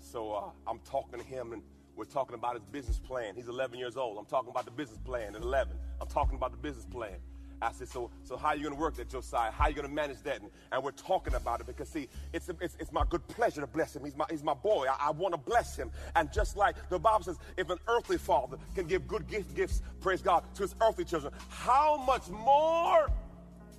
So 0.00 0.32
uh, 0.32 0.50
I'm 0.66 0.80
talking 0.80 1.20
to 1.20 1.24
him, 1.24 1.52
and 1.52 1.62
we're 1.96 2.04
talking 2.04 2.34
about 2.34 2.54
his 2.54 2.64
business 2.64 2.98
plan. 2.98 3.34
He's 3.34 3.48
11 3.48 3.78
years 3.78 3.96
old. 3.96 4.18
I'm 4.18 4.24
talking 4.24 4.50
about 4.50 4.64
the 4.64 4.70
business 4.70 4.98
plan 5.04 5.34
at 5.34 5.42
11. 5.42 5.76
I'm 6.00 6.08
talking 6.08 6.36
about 6.36 6.52
the 6.52 6.56
business 6.56 6.86
plan. 6.86 7.16
I 7.62 7.70
said, 7.70 7.88
so, 7.88 8.10
so 8.24 8.36
how 8.36 8.48
are 8.48 8.56
you 8.56 8.64
going 8.64 8.74
to 8.74 8.80
work 8.80 8.96
that, 8.96 9.08
Josiah? 9.08 9.52
How 9.52 9.64
are 9.64 9.70
you 9.70 9.76
going 9.76 9.86
to 9.86 9.94
manage 9.94 10.20
that? 10.24 10.40
And, 10.40 10.50
and, 10.72 10.82
we're 10.82 10.90
talking 10.90 11.34
about 11.34 11.60
it 11.60 11.66
because, 11.66 11.88
see, 11.88 12.08
it's, 12.32 12.50
it's, 12.60 12.76
it's 12.80 12.90
my 12.90 13.04
good 13.08 13.26
pleasure 13.28 13.60
to 13.60 13.68
bless 13.68 13.94
him. 13.94 14.04
He's 14.04 14.16
my, 14.16 14.24
he's 14.28 14.42
my 14.42 14.54
boy. 14.54 14.86
I, 14.90 15.08
I 15.08 15.10
want 15.12 15.32
to 15.32 15.38
bless 15.38 15.76
him. 15.76 15.92
And 16.16 16.32
just 16.32 16.56
like 16.56 16.74
the 16.88 16.98
Bible 16.98 17.24
says, 17.24 17.38
if 17.56 17.70
an 17.70 17.78
earthly 17.86 18.18
father 18.18 18.56
can 18.74 18.86
give 18.86 19.06
good 19.06 19.28
gift, 19.28 19.54
gifts, 19.54 19.80
praise 20.00 20.22
God, 20.22 20.42
to 20.54 20.62
his 20.62 20.74
earthly 20.80 21.04
children, 21.04 21.32
how 21.48 21.98
much 22.04 22.28
more 22.28 23.08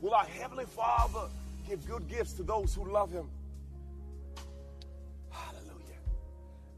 will 0.01 0.13
our 0.13 0.25
heavenly 0.25 0.65
father 0.65 1.27
give 1.67 1.85
good 1.85 2.07
gifts 2.07 2.33
to 2.33 2.43
those 2.43 2.73
who 2.73 2.89
love 2.89 3.11
him? 3.11 3.27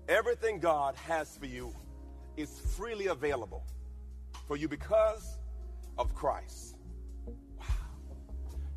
Everything 0.07 0.59
God 0.59 0.95
has 0.95 1.35
for 1.37 1.47
you 1.47 1.73
is 2.37 2.59
freely 2.77 3.07
available 3.07 3.63
for 4.47 4.55
you 4.55 4.67
because 4.67 5.37
of 5.97 6.13
Christ. 6.13 6.75
Wow. 7.25 7.65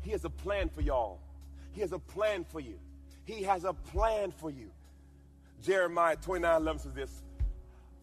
He 0.01 0.11
has 0.11 0.25
a 0.25 0.29
plan 0.29 0.69
for 0.69 0.81
y'all. 0.81 1.19
He 1.71 1.81
has 1.81 1.91
a 1.91 1.99
plan 1.99 2.45
for 2.45 2.59
you. 2.59 2.79
He 3.25 3.43
has 3.43 3.63
a 3.63 3.73
plan 3.73 4.31
for 4.31 4.49
you. 4.49 4.71
Jeremiah 5.61 6.15
29 6.15 6.61
11 6.61 6.81
says 6.81 6.93
this 6.93 7.23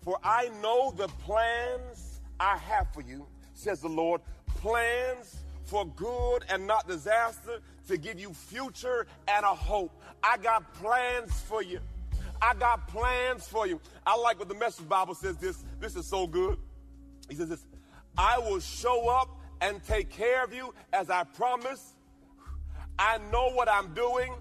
For 0.02 0.18
I 0.22 0.50
know 0.62 0.92
the 0.96 1.08
plans 1.08 2.20
I 2.38 2.58
have 2.58 2.92
for 2.92 3.00
you, 3.00 3.26
says 3.54 3.80
the 3.80 3.88
Lord, 3.88 4.20
plans 4.46 5.36
for 5.64 5.84
good 5.84 6.44
and 6.48 6.64
not 6.64 6.86
disaster, 6.86 7.60
to 7.88 7.96
give 7.96 8.20
you 8.20 8.32
future 8.32 9.06
and 9.26 9.44
a 9.44 9.48
hope. 9.48 9.90
I 10.22 10.36
got 10.36 10.72
plans 10.74 11.40
for 11.40 11.62
you. 11.62 11.80
I 12.40 12.54
got 12.54 12.88
plans 12.88 13.46
for 13.46 13.66
you. 13.66 13.80
I 14.06 14.16
like 14.16 14.38
what 14.38 14.48
the 14.48 14.54
message 14.54 14.88
Bible 14.88 15.14
says 15.14 15.36
this. 15.36 15.64
This 15.80 15.96
is 15.96 16.06
so 16.06 16.26
good. 16.26 16.58
He 17.28 17.34
says 17.34 17.48
this 17.48 17.66
I 18.16 18.38
will 18.38 18.60
show 18.60 19.08
up 19.08 19.28
and 19.60 19.82
take 19.84 20.10
care 20.10 20.44
of 20.44 20.52
you 20.52 20.74
as 20.92 21.10
I 21.10 21.24
promised. 21.24 21.94
I 22.98 23.18
know 23.30 23.50
what 23.50 23.68
I'm 23.68 23.92
doing. 23.94 24.32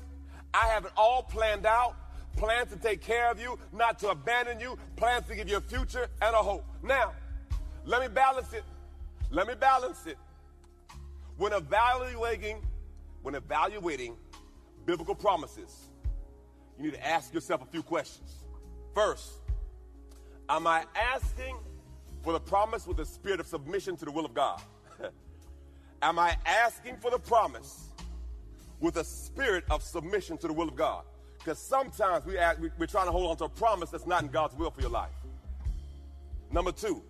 I 0.53 0.67
have 0.67 0.85
it 0.85 0.91
all 0.95 1.23
planned 1.23 1.65
out. 1.65 1.95
Plans 2.37 2.69
to 2.71 2.77
take 2.77 3.01
care 3.01 3.31
of 3.31 3.39
you, 3.39 3.57
not 3.71 3.97
to 3.99 4.09
abandon 4.09 4.59
you, 4.59 4.77
plans 4.97 5.25
to 5.27 5.35
give 5.35 5.47
you 5.47 5.57
a 5.57 5.61
future 5.61 6.07
and 6.21 6.35
a 6.35 6.37
hope. 6.37 6.65
Now, 6.83 7.13
let 7.85 8.01
me 8.01 8.09
balance 8.09 8.51
it. 8.51 8.63
Let 9.31 9.47
me 9.47 9.53
balance 9.55 10.05
it. 10.05 10.17
When 11.37 11.53
evaluating, 11.53 12.61
when 13.21 13.35
evaluating 13.35 14.15
biblical 14.85 15.15
promises, 15.15 15.84
you 16.77 16.85
need 16.85 16.93
to 16.93 17.07
ask 17.07 17.33
yourself 17.33 17.61
a 17.61 17.65
few 17.65 17.83
questions. 17.83 18.35
First, 18.93 19.33
am 20.49 20.67
I 20.67 20.85
asking 20.95 21.57
for 22.23 22.33
the 22.33 22.39
promise 22.39 22.87
with 22.87 22.99
a 22.99 23.05
spirit 23.05 23.39
of 23.39 23.47
submission 23.47 23.95
to 23.97 24.05
the 24.05 24.11
will 24.11 24.25
of 24.25 24.33
God? 24.33 24.61
am 26.01 26.19
I 26.19 26.35
asking 26.45 26.97
for 26.97 27.11
the 27.11 27.19
promise 27.19 27.89
with 28.79 28.97
a 28.97 29.03
spirit 29.03 29.63
of 29.69 29.83
submission 29.83 30.37
to 30.39 30.47
the 30.47 30.53
will 30.53 30.67
of 30.67 30.75
God? 30.75 31.03
Because 31.37 31.59
sometimes 31.59 32.25
we 32.25 32.37
ask, 32.37 32.59
we, 32.59 32.71
we're 32.77 32.87
trying 32.87 33.05
to 33.05 33.11
hold 33.11 33.29
on 33.29 33.37
to 33.37 33.43
a 33.45 33.49
promise 33.49 33.91
that's 33.91 34.07
not 34.07 34.23
in 34.23 34.29
God's 34.29 34.55
will 34.55 34.71
for 34.71 34.81
your 34.81 34.89
life. 34.89 35.11
Number 36.51 36.71
two, 36.71 37.03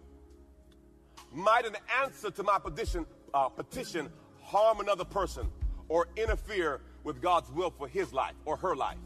might 1.31 1.65
an 1.65 1.75
answer 2.01 2.31
to 2.31 2.43
my 2.43 2.60
petition, 2.60 3.05
uh, 3.34 3.50
petition 3.50 4.10
harm 4.41 4.79
another 4.79 5.05
person 5.05 5.48
or 5.88 6.07
interfere 6.15 6.81
with 7.03 7.22
God's 7.22 7.50
will 7.51 7.72
for 7.72 7.88
his 7.88 8.12
life 8.13 8.34
or 8.45 8.57
her 8.57 8.75
life? 8.75 8.98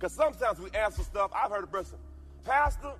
Because 0.00 0.14
sometimes 0.14 0.58
we 0.58 0.70
ask 0.70 0.96
for 0.96 1.02
stuff. 1.02 1.30
I've 1.34 1.50
heard 1.50 1.62
a 1.62 1.66
person, 1.66 1.98
Pastor, 2.42 2.92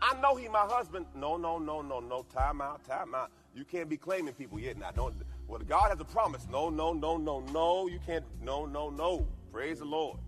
I 0.00 0.18
know 0.20 0.36
he 0.36 0.46
my 0.46 0.60
husband. 0.60 1.06
No, 1.16 1.36
no, 1.36 1.58
no, 1.58 1.82
no, 1.82 1.98
no. 1.98 2.24
Time 2.32 2.60
out, 2.60 2.84
time 2.84 3.16
out. 3.16 3.32
You 3.52 3.64
can't 3.64 3.88
be 3.88 3.96
claiming 3.96 4.32
people 4.34 4.60
yet. 4.60 4.78
Now, 4.78 4.92
don't. 4.92 5.12
Well, 5.48 5.60
God 5.68 5.90
has 5.90 5.98
a 5.98 6.04
promise. 6.04 6.46
No, 6.48 6.70
no, 6.70 6.92
no, 6.92 7.16
no, 7.16 7.40
no. 7.40 7.88
You 7.88 7.98
can't. 8.06 8.24
No, 8.40 8.64
no, 8.64 8.90
no. 8.90 9.26
Praise 9.52 9.80
the 9.80 9.86
Lord. 9.86 10.18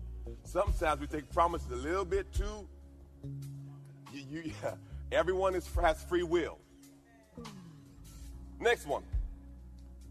Sometimes 0.43 0.99
we 0.99 1.07
take 1.07 1.31
promises 1.31 1.71
a 1.71 1.75
little 1.75 2.03
bit 2.03 2.31
too. 2.33 2.67
You, 4.11 4.23
you, 4.29 4.51
yeah, 4.61 4.75
everyone 5.13 5.55
is, 5.55 5.69
has 5.81 6.03
free 6.03 6.23
will. 6.23 6.57
Next 8.59 8.85
one. 8.85 9.03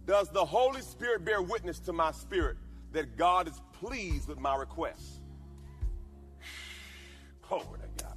Does 0.06 0.30
the 0.30 0.44
Holy 0.44 0.80
Spirit 0.80 1.22
bear 1.22 1.42
witness 1.42 1.78
to 1.80 1.92
my 1.92 2.12
spirit 2.12 2.56
that 2.92 3.18
God 3.18 3.46
is 3.46 3.60
pleased 3.74 4.26
with 4.26 4.38
my 4.38 4.56
request? 4.56 5.21
Glory 7.52 7.80
to 7.96 8.04
God. 8.04 8.14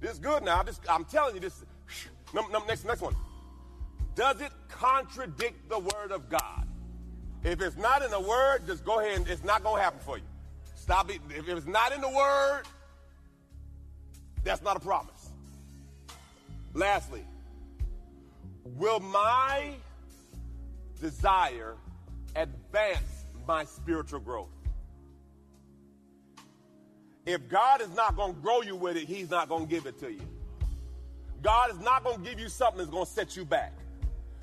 This 0.00 0.12
is 0.12 0.18
good 0.20 0.44
now. 0.44 0.62
This, 0.62 0.80
I'm 0.88 1.04
telling 1.04 1.34
you 1.34 1.40
this. 1.40 1.64
Next, 2.68 2.84
next 2.84 3.00
one. 3.00 3.16
Does 4.14 4.40
it 4.40 4.52
contradict 4.68 5.68
the 5.68 5.78
word 5.78 6.12
of 6.12 6.28
God? 6.28 6.68
If 7.42 7.60
it's 7.60 7.76
not 7.76 8.04
in 8.04 8.10
the 8.10 8.20
word, 8.20 8.66
just 8.66 8.84
go 8.84 9.00
ahead 9.00 9.16
and 9.16 9.28
it's 9.28 9.42
not 9.42 9.64
going 9.64 9.76
to 9.76 9.82
happen 9.82 9.98
for 10.00 10.18
you. 10.18 10.24
Stop 10.76 11.10
it. 11.10 11.20
If 11.30 11.48
it's 11.48 11.66
not 11.66 11.92
in 11.92 12.00
the 12.00 12.08
word, 12.08 12.62
that's 14.44 14.62
not 14.62 14.76
a 14.76 14.80
promise. 14.80 15.30
Lastly, 16.74 17.24
will 18.76 19.00
my 19.00 19.72
desire 21.00 21.74
advance 22.36 23.24
my 23.46 23.64
spiritual 23.64 24.20
growth? 24.20 24.50
If 27.28 27.46
God 27.50 27.82
is 27.82 27.94
not 27.94 28.16
going 28.16 28.34
to 28.34 28.40
grow 28.40 28.62
you 28.62 28.74
with 28.74 28.96
it, 28.96 29.06
He's 29.06 29.28
not 29.28 29.50
going 29.50 29.66
to 29.66 29.70
give 29.70 29.84
it 29.84 30.00
to 30.00 30.10
you. 30.10 30.22
God 31.42 31.70
is 31.70 31.78
not 31.78 32.02
going 32.02 32.24
to 32.24 32.24
give 32.24 32.40
you 32.40 32.48
something 32.48 32.78
that's 32.78 32.88
going 32.88 33.04
to 33.04 33.10
set 33.10 33.36
you 33.36 33.44
back. 33.44 33.74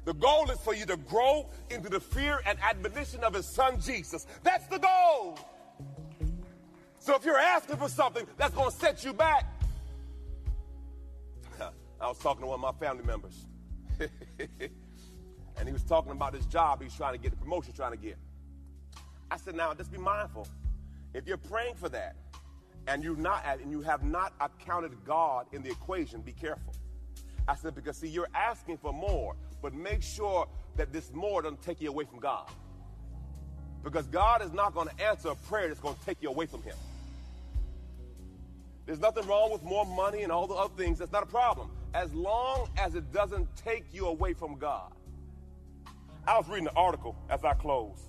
The 0.04 0.14
goal 0.14 0.52
is 0.52 0.60
for 0.60 0.76
you 0.76 0.86
to 0.86 0.96
grow 0.96 1.50
into 1.72 1.90
the 1.90 2.00
fear 2.00 2.42
and 2.46 2.60
admonition 2.62 3.24
of 3.24 3.34
His 3.34 3.48
Son 3.48 3.82
Jesus. 3.82 4.28
That's 4.44 4.68
the 4.68 4.78
goal. 4.78 5.40
So 7.00 7.16
if 7.16 7.26
you're 7.26 7.40
asking 7.40 7.78
for 7.78 7.90
something 7.90 8.28
that's 8.38 8.54
going 8.54 8.70
to 8.70 8.78
set 8.78 9.04
you 9.04 9.14
back, 9.14 9.52
I 12.00 12.08
was 12.08 12.20
talking 12.20 12.42
to 12.42 12.48
one 12.48 12.64
of 12.64 12.76
my 12.76 12.86
family 12.86 13.04
members, 13.04 13.48
and 14.00 15.68
he 15.68 15.74
was 15.74 15.84
talking 15.84 16.12
about 16.12 16.36
his 16.36 16.46
job 16.46 16.84
he's 16.84 16.96
trying 16.96 17.14
to 17.14 17.20
get, 17.20 17.32
the 17.32 17.38
promotion 17.38 17.74
trying 17.74 17.94
to 17.94 17.98
get. 17.98 18.18
I 19.32 19.38
said, 19.38 19.56
now 19.56 19.74
just 19.74 19.92
be 19.92 19.98
mindful. 19.98 20.48
If 21.16 21.26
you're 21.26 21.38
praying 21.38 21.76
for 21.76 21.90
that, 21.90 22.16
and 22.88 23.04
you 23.04 23.16
not 23.16 23.44
and 23.46 23.72
you 23.72 23.82
have 23.82 24.04
not 24.04 24.34
accounted 24.40 24.92
God 25.06 25.48
in 25.52 25.64
the 25.64 25.70
equation, 25.70 26.22
be 26.22 26.32
careful. 26.32 26.74
I 27.48 27.56
said, 27.56 27.76
because 27.76 27.98
see, 27.98 28.08
you're 28.08 28.30
asking 28.34 28.78
for 28.78 28.92
more, 28.92 29.36
but 29.62 29.74
make 29.74 30.02
sure 30.02 30.48
that 30.76 30.92
this 30.92 31.14
more 31.14 31.42
doesn't 31.42 31.62
take 31.62 31.82
you 31.82 31.90
away 31.90 32.06
from 32.06 32.20
God. 32.20 32.50
Because 33.84 34.08
God 34.08 34.42
is 34.44 34.52
not 34.52 34.74
going 34.74 34.88
to 34.88 35.04
answer 35.04 35.30
a 35.30 35.36
prayer 35.36 35.68
that's 35.68 35.80
going 35.80 35.96
to 35.96 36.06
take 36.06 36.22
you 36.22 36.30
away 36.30 36.48
from 36.48 36.64
Him. 36.64 36.76
There's 38.86 39.00
nothing 39.00 39.28
wrong 39.28 39.52
with 39.52 39.64
more 39.64 39.86
money 39.86 40.24
and 40.24 40.32
all 40.32 40.48
the 40.48 40.56
other 40.56 40.74
things. 40.76 41.00
That's 41.00 41.12
not 41.12 41.24
a 41.24 41.28
problem. 41.28 41.70
As 41.94 42.14
long 42.14 42.68
as 42.78 42.96
it 42.96 43.12
doesn't 43.12 43.48
take 43.56 43.86
you 43.94 44.08
away 44.08 44.34
from 44.34 44.58
God. 44.58 44.92
I 46.28 46.38
was 46.38 46.48
reading 46.50 46.68
an 46.68 46.74
article 46.76 47.16
as 47.30 47.44
I 47.44 47.54
close. 47.54 48.00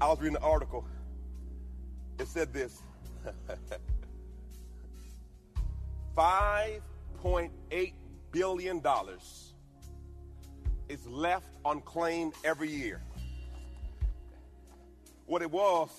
I 0.00 0.08
was 0.08 0.20
reading 0.20 0.36
an 0.36 0.42
article. 0.42 0.84
It 2.18 2.28
said 2.28 2.52
this 2.52 2.82
$5.8 6.16 7.92
billion 8.32 8.82
is 10.88 11.06
left 11.06 11.48
unclaimed 11.64 12.32
every 12.44 12.70
year. 12.70 13.02
What 15.26 15.42
it 15.42 15.50
was, 15.50 15.90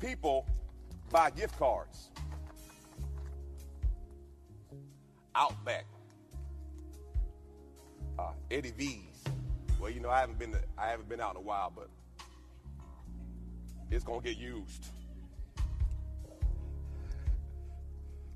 people 0.00 0.46
buy 1.10 1.30
gift 1.30 1.56
cards. 1.58 2.10
Outback, 5.34 5.86
uh, 8.18 8.32
Eddie 8.50 8.72
V's. 8.76 9.24
Well, 9.80 9.90
you 9.90 10.00
know, 10.00 10.10
I 10.10 10.20
haven't 10.20 10.38
been 10.38 10.52
to, 10.52 10.58
I 10.76 10.88
haven't 10.88 11.08
been 11.08 11.20
out 11.20 11.32
in 11.32 11.36
a 11.38 11.40
while, 11.40 11.72
but 11.74 11.88
it's 13.90 14.04
gonna 14.04 14.20
get 14.20 14.36
used. 14.36 14.90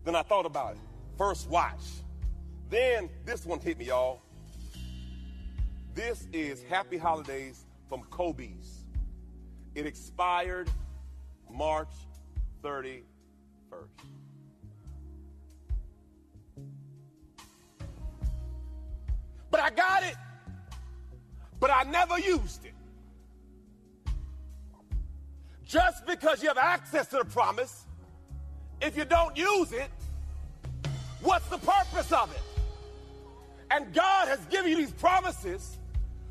Then 0.07 0.15
I 0.15 0.23
thought 0.23 0.47
about 0.47 0.75
it. 0.75 0.79
First 1.19 1.51
watch. 1.51 1.83
Then 2.71 3.11
this 3.25 3.45
one 3.45 3.59
hit 3.59 3.77
me, 3.77 3.87
y'all. 3.87 4.23
This 5.95 6.29
is 6.33 6.63
Happy 6.63 6.97
Holidays 6.97 7.67
from 7.89 8.03
Kobe's. 8.05 8.85
It 9.75 9.85
expired 9.85 10.71
March 11.51 11.91
31st. 12.63 13.03
But 19.51 19.61
I 19.61 19.71
got 19.71 20.05
it, 20.05 20.15
but 21.59 21.73
I 21.73 21.83
never 21.83 22.21
used 22.21 22.65
it. 22.65 22.75
Just 25.65 26.07
because 26.07 26.45
you 26.45 26.49
have 26.49 26.59
access 26.59 27.09
to 27.09 27.17
the 27.19 27.25
promise, 27.25 27.86
if 28.81 28.97
you 28.97 29.05
don't 29.05 29.37
use 29.37 29.73
it, 29.73 29.89
what's 31.21 31.49
the 31.49 31.59
purpose 31.59 32.13
of 32.13 32.33
it? 32.33 32.43
And 33.71 33.93
God 33.93 34.29
has 34.29 34.39
given 34.47 34.71
you 34.71 34.77
these 34.77 34.93
promises 34.93 35.77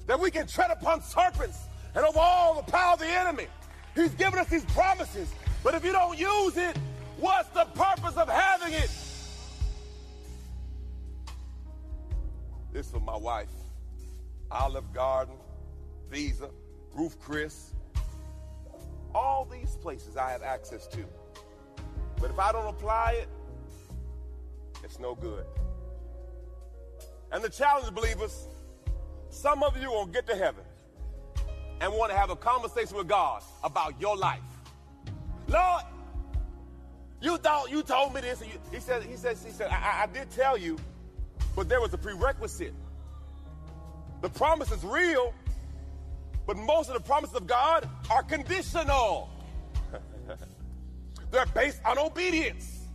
that 0.08 0.19
we 0.19 0.31
can 0.31 0.47
tread 0.47 0.71
upon 0.71 1.01
serpents 1.01 1.60
and 1.95 2.05
over 2.05 2.19
all 2.19 2.62
the 2.62 2.71
power 2.71 2.93
of 2.93 2.99
the 2.99 3.08
enemy. 3.08 3.47
He's 3.93 4.13
given 4.13 4.39
us 4.39 4.47
these 4.47 4.65
promises 4.65 5.34
but 5.65 5.73
if 5.73 5.84
you 5.84 5.93
don't 5.93 6.19
use 6.19 6.58
it, 6.58 6.77
what's 7.17 7.49
the 7.49 7.65
purpose 7.73 8.15
of 8.17 8.29
having 8.29 8.71
it? 8.71 8.91
This 12.71 12.91
for 12.91 12.99
my 12.99 13.17
wife. 13.17 13.49
Olive 14.51 14.93
Garden, 14.93 15.34
Visa, 16.12 16.51
Ruth's 16.93 17.15
Chris. 17.15 17.73
All 19.15 19.47
these 19.51 19.75
places 19.77 20.17
I 20.17 20.29
have 20.29 20.43
access 20.43 20.86
to. 20.89 21.03
But 22.19 22.32
if 22.32 22.39
I 22.39 22.51
don't 22.51 22.67
apply 22.67 23.17
it, 23.21 23.28
it's 24.84 24.99
no 24.99 25.15
good. 25.15 25.45
And 27.32 27.43
the 27.43 27.49
challenge, 27.49 27.93
believers, 27.93 28.47
some 29.30 29.63
of 29.63 29.75
you 29.78 29.89
will 29.89 30.06
get 30.06 30.28
to 30.28 30.36
heaven 30.36 30.63
and 31.82 31.91
want 31.93 32.12
to 32.12 32.17
have 32.17 32.30
a 32.30 32.36
conversation 32.36 32.95
with 32.95 33.08
God 33.08 33.43
about 33.63 33.99
your 33.99 34.15
life. 34.15 34.39
Lord, 35.47 35.84
you 37.21 37.38
thought 37.38 37.69
you 37.69 37.84
told 37.84 38.13
me 38.13 38.21
this. 38.21 38.41
You, 38.41 38.60
he 38.71 38.80
said, 38.80 39.04
he 39.04 39.15
said, 39.15 39.38
he 39.43 39.51
said, 39.51 39.69
I, 39.71 40.04
I 40.04 40.08
did 40.08 40.30
tell 40.32 40.58
you, 40.58 40.78
but 41.56 41.67
there 41.67 41.82
was 41.82 41.93
a 41.93 41.97
prerequisite. 41.97 42.73
The 44.21 44.30
promise 44.30 44.71
is 44.71 44.84
real, 44.84 45.34
but 46.47 46.58
most 46.58 46.89
of 46.89 46.95
the 46.95 47.01
promises 47.01 47.36
of 47.36 47.47
God 47.47 47.89
are 48.10 48.23
conditional. 48.23 49.30
They're 51.36 51.45
based 51.48 51.82
on 51.84 52.00
obedience. 52.00 52.88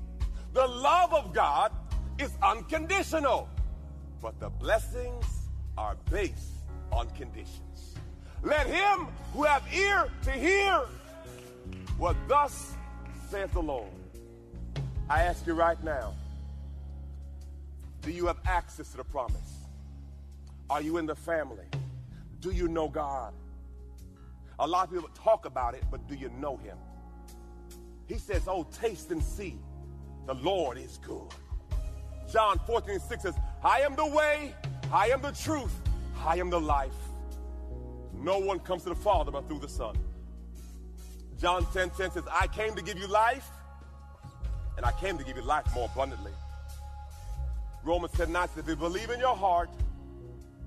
The 0.54 0.66
love 0.66 1.12
of 1.12 1.34
God 1.34 1.72
is 2.18 2.32
unconditional, 2.42 3.50
but 4.22 4.40
the 4.40 4.48
blessings 4.48 5.26
are 5.76 5.94
based 6.10 6.54
on 6.90 7.10
conditions. 7.10 7.96
Let 8.42 8.66
him 8.66 9.08
who 9.34 9.42
have 9.42 9.62
ear 9.70 10.08
to 10.22 10.30
hear 10.30 10.86
what 11.98 12.16
thus 12.28 12.72
saith 13.28 13.52
the 13.52 13.60
Lord. 13.60 13.90
I 15.10 15.24
ask 15.24 15.46
you 15.46 15.52
right 15.52 15.82
now 15.84 16.14
do 18.00 18.10
you 18.10 18.24
have 18.24 18.38
access 18.46 18.88
to 18.92 18.96
the 18.96 19.04
promise? 19.04 19.66
Are 20.70 20.80
you 20.80 20.96
in 20.96 21.04
the 21.04 21.14
family? 21.14 21.66
Do 22.40 22.52
you 22.52 22.68
know 22.68 22.88
God? 22.88 23.34
A 24.58 24.66
lot 24.66 24.88
of 24.88 24.94
people 24.94 25.10
talk 25.12 25.44
about 25.44 25.74
it, 25.74 25.84
but 25.90 26.08
do 26.08 26.14
you 26.14 26.30
know 26.40 26.56
Him? 26.56 26.78
He 28.10 28.18
says, 28.18 28.48
Oh, 28.48 28.66
taste 28.72 29.12
and 29.12 29.22
see, 29.22 29.56
the 30.26 30.34
Lord 30.34 30.76
is 30.76 30.98
good. 30.98 31.28
John 32.28 32.58
14, 32.66 32.98
6 32.98 33.22
says, 33.22 33.34
I 33.62 33.82
am 33.82 33.94
the 33.94 34.04
way, 34.04 34.52
I 34.92 35.10
am 35.10 35.22
the 35.22 35.30
truth, 35.30 35.72
I 36.26 36.36
am 36.38 36.50
the 36.50 36.60
life. 36.60 36.90
No 38.12 38.40
one 38.40 38.58
comes 38.58 38.82
to 38.82 38.88
the 38.88 38.96
Father 38.96 39.30
but 39.30 39.46
through 39.46 39.60
the 39.60 39.68
Son. 39.68 39.96
John 41.40 41.64
10, 41.72 41.90
10 41.90 42.10
says, 42.10 42.24
I 42.28 42.48
came 42.48 42.74
to 42.74 42.82
give 42.82 42.98
you 42.98 43.06
life, 43.06 43.48
and 44.76 44.84
I 44.84 44.90
came 44.90 45.16
to 45.16 45.22
give 45.22 45.36
you 45.36 45.44
life 45.44 45.72
more 45.72 45.88
abundantly. 45.94 46.32
Romans 47.84 48.12
10, 48.14 48.32
9 48.32 48.48
says, 48.48 48.58
if 48.58 48.68
you 48.68 48.74
believe 48.74 49.10
in 49.10 49.20
your 49.20 49.36
heart 49.36 49.70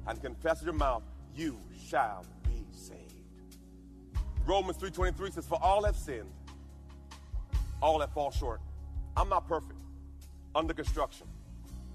and 0.07 0.21
confess 0.21 0.61
with 0.61 0.67
your 0.67 0.75
mouth, 0.75 1.03
you 1.35 1.59
shall 1.89 2.25
be 2.43 2.65
saved. 2.71 3.57
Romans 4.45 4.77
3.23 4.77 5.33
says, 5.33 5.45
for 5.45 5.61
all 5.61 5.83
have 5.83 5.97
sinned, 5.97 6.31
all 7.83 7.99
that 7.99 8.13
fall 8.13 8.31
short. 8.31 8.61
I'm 9.17 9.27
not 9.27 9.45
perfect. 9.45 9.77
Under 10.55 10.73
construction. 10.73 11.27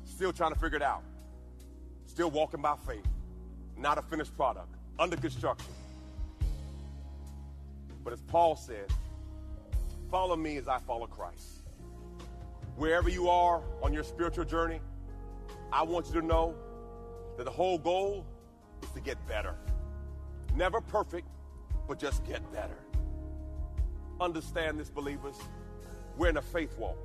Still 0.04 0.32
trying 0.32 0.52
to 0.52 0.58
figure 0.60 0.76
it 0.76 0.82
out. 0.82 1.02
Still 2.04 2.30
walking 2.30 2.60
by 2.60 2.76
faith. 2.86 3.06
Not 3.76 3.96
a 3.96 4.02
finished 4.02 4.36
product. 4.36 4.68
Under 4.98 5.16
construction. 5.16 5.72
But 8.04 8.12
as 8.12 8.20
Paul 8.20 8.54
said, 8.54 8.92
follow 10.10 10.36
me 10.36 10.58
as 10.58 10.68
I 10.68 10.78
follow 10.78 11.06
Christ. 11.06 11.62
Wherever 12.76 13.08
you 13.08 13.30
are 13.30 13.62
on 13.82 13.94
your 13.94 14.04
spiritual 14.04 14.44
journey, 14.44 14.80
I 15.72 15.82
want 15.84 16.06
you 16.08 16.20
to 16.20 16.26
know 16.26 16.54
that 17.38 17.44
the 17.44 17.50
whole 17.50 17.78
goal 17.78 18.26
is 18.82 18.90
to 18.90 19.00
get 19.00 19.16
better. 19.26 19.54
Never 20.54 20.82
perfect, 20.82 21.28
but 21.88 21.98
just 21.98 22.24
get 22.26 22.40
better. 22.52 22.78
Understand 24.20 24.78
this, 24.78 24.90
believers. 24.90 25.36
We're 26.18 26.28
in 26.28 26.36
a 26.36 26.42
faith 26.42 26.76
walk. 26.76 26.98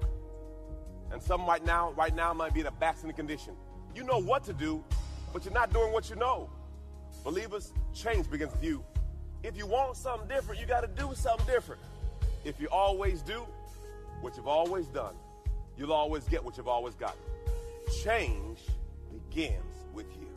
And 1.11 1.21
some 1.21 1.45
right 1.45 1.63
now, 1.63 1.93
right 1.95 2.13
now 2.13 2.33
might 2.33 2.53
be 2.53 2.61
in 2.61 2.65
a 2.65 2.71
backsliding 2.71 3.15
condition. 3.15 3.55
You 3.95 4.03
know 4.03 4.19
what 4.19 4.43
to 4.45 4.53
do, 4.53 4.83
but 5.31 5.45
you're 5.45 5.53
not 5.53 5.71
doing 5.71 5.93
what 5.93 6.09
you 6.09 6.15
know. 6.15 6.49
Believers, 7.23 7.71
change 7.93 8.29
begins 8.29 8.51
with 8.51 8.63
you. 8.63 8.83
If 9.43 9.55
you 9.55 9.67
want 9.67 9.95
something 9.97 10.27
different, 10.27 10.59
you 10.59 10.65
got 10.65 10.81
to 10.81 10.87
do 10.87 11.13
something 11.13 11.45
different. 11.45 11.81
If 12.43 12.59
you 12.59 12.67
always 12.69 13.21
do 13.21 13.45
what 14.21 14.35
you've 14.35 14.47
always 14.47 14.87
done, 14.87 15.13
you'll 15.77 15.93
always 15.93 16.23
get 16.27 16.43
what 16.43 16.57
you've 16.57 16.67
always 16.67 16.95
gotten. 16.95 17.21
Change 18.03 18.59
begins 19.11 19.85
with 19.93 20.07
you. 20.19 20.27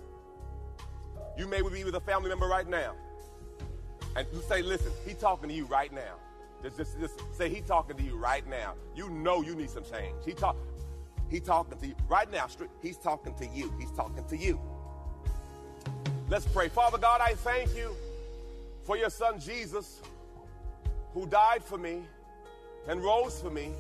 You 1.39 1.47
may 1.47 1.63
be 1.63 1.85
with 1.85 1.95
a 1.95 2.01
family 2.01 2.29
member 2.29 2.47
right 2.47 2.69
now, 2.69 2.93
and 4.15 4.27
you 4.33 4.43
say, 4.43 4.61
"Listen, 4.61 4.93
he 5.07 5.15
talking 5.15 5.49
to 5.49 5.55
you 5.55 5.65
right 5.65 5.93
now." 5.93 6.17
Just, 6.63 6.77
just, 6.77 7.01
just 7.01 7.35
say 7.37 7.49
he 7.49 7.61
talking 7.61 7.97
to 7.97 8.03
you 8.03 8.17
right 8.17 8.47
now. 8.49 8.75
You 8.95 9.11
know 9.11 9.43
you 9.43 9.55
need 9.55 9.71
some 9.71 9.85
change. 9.85 10.17
He 10.25 10.33
talk, 10.33 10.57
he 11.31 11.41
talking 11.41 11.79
to 11.79 11.87
you 11.87 11.95
right 12.09 12.31
now. 12.31 12.47
He's 12.83 12.97
talking 12.97 13.35
to 13.35 13.47
you. 13.47 13.73
He's 13.79 13.91
talking 13.93 14.25
to 14.25 14.37
you. 14.37 14.61
Let's 16.29 16.47
pray. 16.47 16.69
Father 16.69 16.99
God, 16.99 17.21
I 17.21 17.35
thank 17.35 17.77
you 17.77 17.95
for 18.85 18.97
your 18.97 19.11
son 19.11 19.39
Jesus, 19.39 20.01
who 21.13 21.27
died 21.27 21.63
for 21.63 21.79
me 21.79 22.03
and 22.89 23.03
rose 23.03 23.41
for 23.41 23.51
me, 23.51 23.71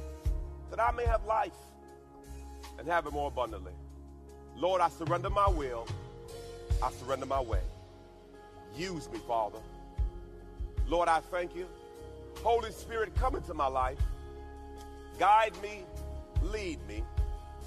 that 0.71 0.81
I 0.81 0.91
may 0.93 1.05
have 1.05 1.25
life 1.25 1.53
and 2.79 2.89
have 2.89 3.07
it 3.07 3.13
more 3.13 3.29
abundantly. 3.29 3.73
Lord, 4.57 4.81
I 4.81 4.89
surrender 4.89 5.31
my 5.31 5.49
will. 5.49 5.87
I 6.83 6.91
surrender 6.93 7.27
my 7.27 7.41
way. 7.41 7.61
Use 8.77 9.11
me, 9.11 9.19
Father. 9.27 9.59
Lord, 10.87 11.09
I 11.09 11.21
thank 11.21 11.55
you. 11.55 11.67
Holy 12.43 12.73
Spirit, 12.73 13.15
come 13.17 13.37
into 13.37 13.55
my 13.55 13.67
life. 13.67 13.99
Guide 15.19 15.53
me, 15.63 15.85
lead 16.43 16.79
me, 16.87 17.03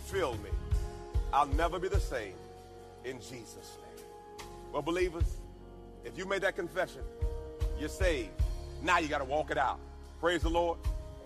fill 0.05 0.33
me. 0.35 0.49
I'll 1.33 1.47
never 1.47 1.79
be 1.79 1.87
the 1.87 1.99
same 1.99 2.33
in 3.05 3.19
Jesus' 3.19 3.77
name. 3.81 4.05
Well, 4.71 4.81
believers, 4.81 5.37
if 6.05 6.17
you 6.17 6.25
made 6.25 6.41
that 6.41 6.55
confession, 6.55 7.01
you're 7.79 7.89
saved. 7.89 8.29
Now 8.81 8.99
you 8.99 9.07
got 9.07 9.19
to 9.19 9.25
walk 9.25 9.51
it 9.51 9.57
out. 9.57 9.79
Praise 10.19 10.41
the 10.41 10.49
Lord. 10.49 10.77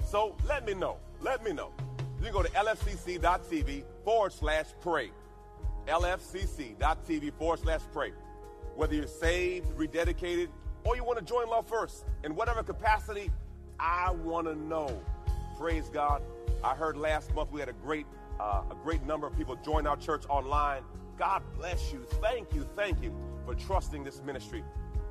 So 0.06 0.36
let 0.48 0.66
me 0.66 0.74
know. 0.74 0.98
Let 1.22 1.44
me 1.44 1.54
know. 1.54 1.72
You 2.20 2.26
can 2.26 2.34
go 2.34 2.44
to 2.44 2.50
lfcc.tv 2.50 3.84
forward 4.04 4.34
slash 4.34 4.66
pray. 4.82 5.12
lfcc.tv 5.88 7.34
forward 7.34 7.60
slash 7.60 7.82
pray. 7.92 8.12
Whether 8.76 8.96
you're 8.96 9.08
saved, 9.08 9.68
rededicated, 9.78 10.48
or 10.86 10.96
you 10.96 11.04
want 11.04 11.20
to 11.20 11.26
join 11.26 11.48
Love 11.48 11.68
First 11.68 12.06
in 12.24 12.36
whatever 12.36 12.64
capacity, 12.64 13.32
I 13.80 14.12
want 14.12 14.48
to 14.48 14.56
know. 14.56 15.02
Praise 15.58 15.90
God. 15.90 16.22
I 16.64 16.76
heard 16.76 16.98
last 16.98 17.34
month 17.34 17.52
we 17.52 17.60
had 17.60 17.70
a 17.70 17.74
great, 17.74 18.06
uh, 18.40 18.64
a 18.70 18.76
great 18.84 19.04
number 19.06 19.28
of 19.28 19.38
people 19.38 19.56
join 19.58 19.88
our 19.88 19.98
church 19.98 20.24
online. 20.30 20.84
God 21.18 21.42
bless 21.58 21.92
you. 21.92 22.06
Thank 22.22 22.54
you. 22.54 22.68
Thank 22.76 23.02
you 23.02 23.14
for 23.46 23.54
trusting 23.56 24.04
this 24.04 24.22
ministry 24.26 24.64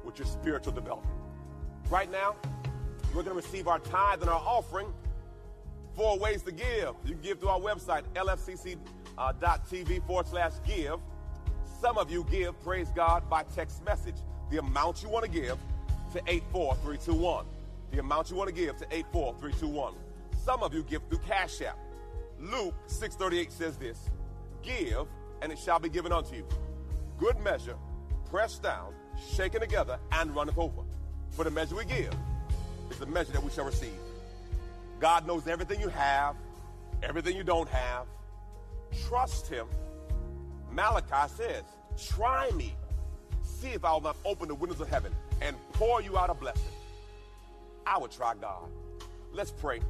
with 0.05 0.19
your 0.19 0.27
spiritual 0.27 0.73
development. 0.73 1.15
Right 1.91 2.11
now, 2.11 2.37
we're 3.15 3.23
going 3.23 3.37
to 3.37 3.43
receive 3.43 3.69
our 3.69 3.79
tithe 3.79 4.23
and 4.23 4.31
our 4.31 4.41
offering. 4.41 4.93
Four 5.95 6.19
ways 6.19 6.43
to 6.43 6.53
give. 6.53 6.95
You 7.05 7.13
can 7.13 7.21
give 7.21 7.39
through 7.39 7.51
our 7.51 7.61
website, 7.61 8.03
lfcc.tv 8.15 8.79
uh, 9.19 10.07
forward 10.07 10.27
slash 10.27 10.53
give. 10.67 10.99
Some 11.81 11.99
of 11.99 12.11
you 12.11 12.25
give, 12.31 12.59
praise 12.63 12.89
God, 12.95 13.29
by 13.29 13.43
text 13.43 13.85
message 13.85 14.15
the 14.53 14.59
amount 14.59 15.03
you 15.03 15.09
want 15.09 15.25
to 15.25 15.31
give 15.31 15.57
to 16.13 16.19
84321. 16.27 17.47
The 17.91 18.01
amount 18.01 18.31
you 18.31 18.37
want 18.37 18.49
to 18.49 18.55
give 18.55 18.77
to 18.77 18.85
84321. 18.91 19.95
Some 20.45 20.63
of 20.63 20.75
you 20.75 20.83
give 20.83 21.01
through 21.09 21.21
Cash 21.21 21.63
App. 21.63 21.79
Luke 22.39 22.75
638 22.87 23.51
says 23.51 23.77
this 23.79 24.11
Give, 24.63 25.07
and 25.41 25.51
it 25.51 25.59
shall 25.59 25.79
be 25.79 25.89
given 25.89 26.13
unto 26.13 26.37
you. 26.37 26.47
Good 27.19 27.41
measure, 27.41 27.77
pressed 28.31 28.63
down, 28.63 28.93
shaken 29.35 29.63
together, 29.63 29.99
and 30.13 30.35
runneth 30.37 30.59
over. 30.59 30.83
For 31.31 31.45
the 31.45 31.51
measure 31.51 31.75
we 31.75 31.87
give 31.87 32.15
is 32.91 32.99
the 32.99 33.07
measure 33.07 33.33
that 33.33 33.43
we 33.43 33.51
shall 33.51 33.65
receive. 33.65 33.99
God 35.01 35.27
knows 35.27 35.47
everything 35.47 35.81
you 35.81 35.89
have, 35.89 36.37
everything 37.03 37.37
you 37.37 37.43
don't 37.43 37.71
have. 37.71 38.07
Trust 39.09 39.49
Him. 39.49 39.67
Malachi 40.71 41.33
says, 41.39 41.65
Try 41.97 42.51
me 42.51 42.75
see 43.63 43.71
if 43.71 43.85
I 43.85 43.93
will 43.93 44.01
not 44.01 44.17
open 44.25 44.49
the 44.49 44.57
windows 44.57 44.81
of 44.81 44.89
heaven 44.89 45.15
and 45.41 45.55
pour 45.75 46.03
you 46.03 46.19
out 46.19 46.31
a 46.31 46.35
blessing. 46.35 46.63
I 47.87 47.97
would 47.97 48.11
try 48.11 48.35
God. 48.35 48.69
Let's 49.33 49.53
pray. 49.53 49.81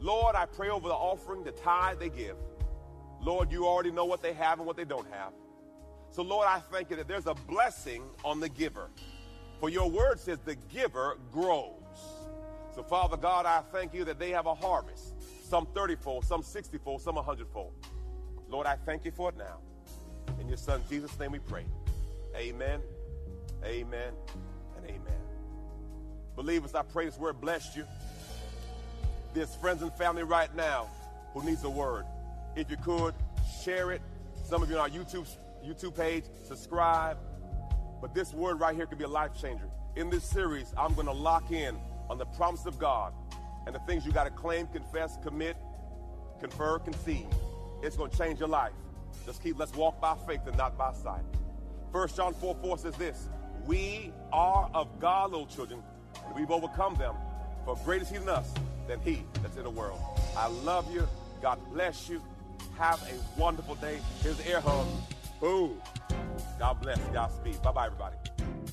Lord, 0.00 0.34
I 0.34 0.46
pray 0.46 0.70
over 0.70 0.88
the 0.88 0.94
offering, 0.94 1.44
the 1.44 1.52
tithe 1.52 2.00
they 2.00 2.08
give. 2.08 2.36
Lord, 3.20 3.52
you 3.52 3.66
already 3.66 3.92
know 3.92 4.04
what 4.04 4.22
they 4.22 4.32
have 4.32 4.58
and 4.58 4.66
what 4.66 4.76
they 4.76 4.84
don't 4.84 5.06
have. 5.12 5.32
So, 6.10 6.22
Lord, 6.22 6.48
I 6.48 6.58
thank 6.72 6.90
you 6.90 6.96
that 6.96 7.06
there's 7.06 7.28
a 7.28 7.34
blessing 7.34 8.02
on 8.24 8.40
the 8.40 8.48
giver. 8.48 8.90
For 9.60 9.70
your 9.70 9.88
word 9.88 10.18
says 10.18 10.38
the 10.44 10.56
giver 10.72 11.16
grows. 11.30 11.70
So, 12.74 12.82
Father 12.82 13.16
God, 13.16 13.46
I 13.46 13.62
thank 13.70 13.94
you 13.94 14.04
that 14.04 14.18
they 14.18 14.30
have 14.30 14.46
a 14.46 14.54
harvest, 14.54 15.14
some 15.48 15.66
30 15.74 15.94
fold, 15.94 16.24
some 16.24 16.42
60 16.42 16.76
fold, 16.78 17.00
some 17.00 17.14
100 17.14 17.46
fold. 17.48 17.72
Lord, 18.48 18.66
I 18.66 18.74
thank 18.84 19.04
you 19.04 19.12
for 19.12 19.28
it 19.28 19.36
now. 19.36 19.58
In 20.40 20.48
your 20.48 20.56
son 20.56 20.82
Jesus' 20.88 21.16
name 21.20 21.30
we 21.30 21.38
pray. 21.38 21.64
Amen. 22.36 22.80
Amen 23.64 24.12
and 24.76 24.86
amen. 24.86 25.20
Believers, 26.34 26.74
I 26.74 26.82
pray 26.82 27.04
this 27.06 27.18
word 27.18 27.40
blessed 27.40 27.76
you. 27.76 27.84
There's 29.34 29.54
friends 29.54 29.82
and 29.82 29.92
family 29.94 30.24
right 30.24 30.54
now 30.54 30.88
who 31.32 31.44
needs 31.44 31.64
a 31.64 31.70
word. 31.70 32.04
If 32.56 32.70
you 32.70 32.76
could, 32.76 33.14
share 33.62 33.92
it. 33.92 34.02
Some 34.44 34.62
of 34.62 34.70
you 34.70 34.76
on 34.76 34.82
our 34.82 34.88
YouTube, 34.88 35.28
YouTube 35.64 35.96
page, 35.96 36.24
subscribe. 36.46 37.18
But 38.00 38.14
this 38.14 38.32
word 38.34 38.58
right 38.60 38.74
here 38.74 38.86
could 38.86 38.98
be 38.98 39.04
a 39.04 39.08
life 39.08 39.30
changer. 39.40 39.68
In 39.94 40.10
this 40.10 40.24
series, 40.24 40.74
I'm 40.76 40.94
going 40.94 41.06
to 41.06 41.12
lock 41.12 41.52
in 41.52 41.76
on 42.10 42.18
the 42.18 42.26
promise 42.26 42.66
of 42.66 42.78
God 42.78 43.12
and 43.66 43.74
the 43.74 43.80
things 43.80 44.04
you 44.04 44.12
got 44.12 44.24
to 44.24 44.30
claim, 44.30 44.66
confess, 44.66 45.18
commit, 45.22 45.56
confer, 46.40 46.78
conceive. 46.80 47.26
It's 47.82 47.96
going 47.96 48.10
to 48.10 48.18
change 48.18 48.40
your 48.40 48.48
life. 48.48 48.72
Just 49.24 49.42
keep, 49.42 49.58
let's 49.58 49.72
walk 49.74 50.00
by 50.00 50.16
faith 50.26 50.40
and 50.46 50.56
not 50.56 50.76
by 50.76 50.92
sight. 50.92 51.22
First 51.92 52.16
John 52.16 52.34
4 52.34 52.56
4 52.56 52.78
says 52.78 52.94
this 52.96 53.28
we 53.66 54.12
are 54.32 54.70
of 54.74 54.88
God, 55.00 55.30
little 55.30 55.46
children, 55.46 55.82
and 56.26 56.34
we've 56.34 56.50
overcome 56.50 56.94
them. 56.96 57.14
For 57.64 57.76
greater 57.84 58.04
is 58.04 58.10
He 58.10 58.16
in 58.16 58.28
us 58.28 58.52
than 58.88 59.00
He 59.00 59.22
that's 59.42 59.56
in 59.56 59.64
the 59.64 59.70
world. 59.70 60.00
I 60.36 60.48
love 60.48 60.92
you. 60.92 61.06
God 61.40 61.58
bless 61.72 62.08
you. 62.08 62.22
Have 62.78 63.02
a 63.02 63.40
wonderful 63.40 63.74
day. 63.76 63.98
Here's 64.22 64.36
the 64.36 64.48
air 64.48 64.60
hug. 64.60 64.86
Boom. 65.40 65.80
God 66.58 66.80
bless. 66.80 66.98
Godspeed. 67.12 67.60
Bye 67.62 67.72
bye, 67.72 67.86
everybody. 67.86 68.16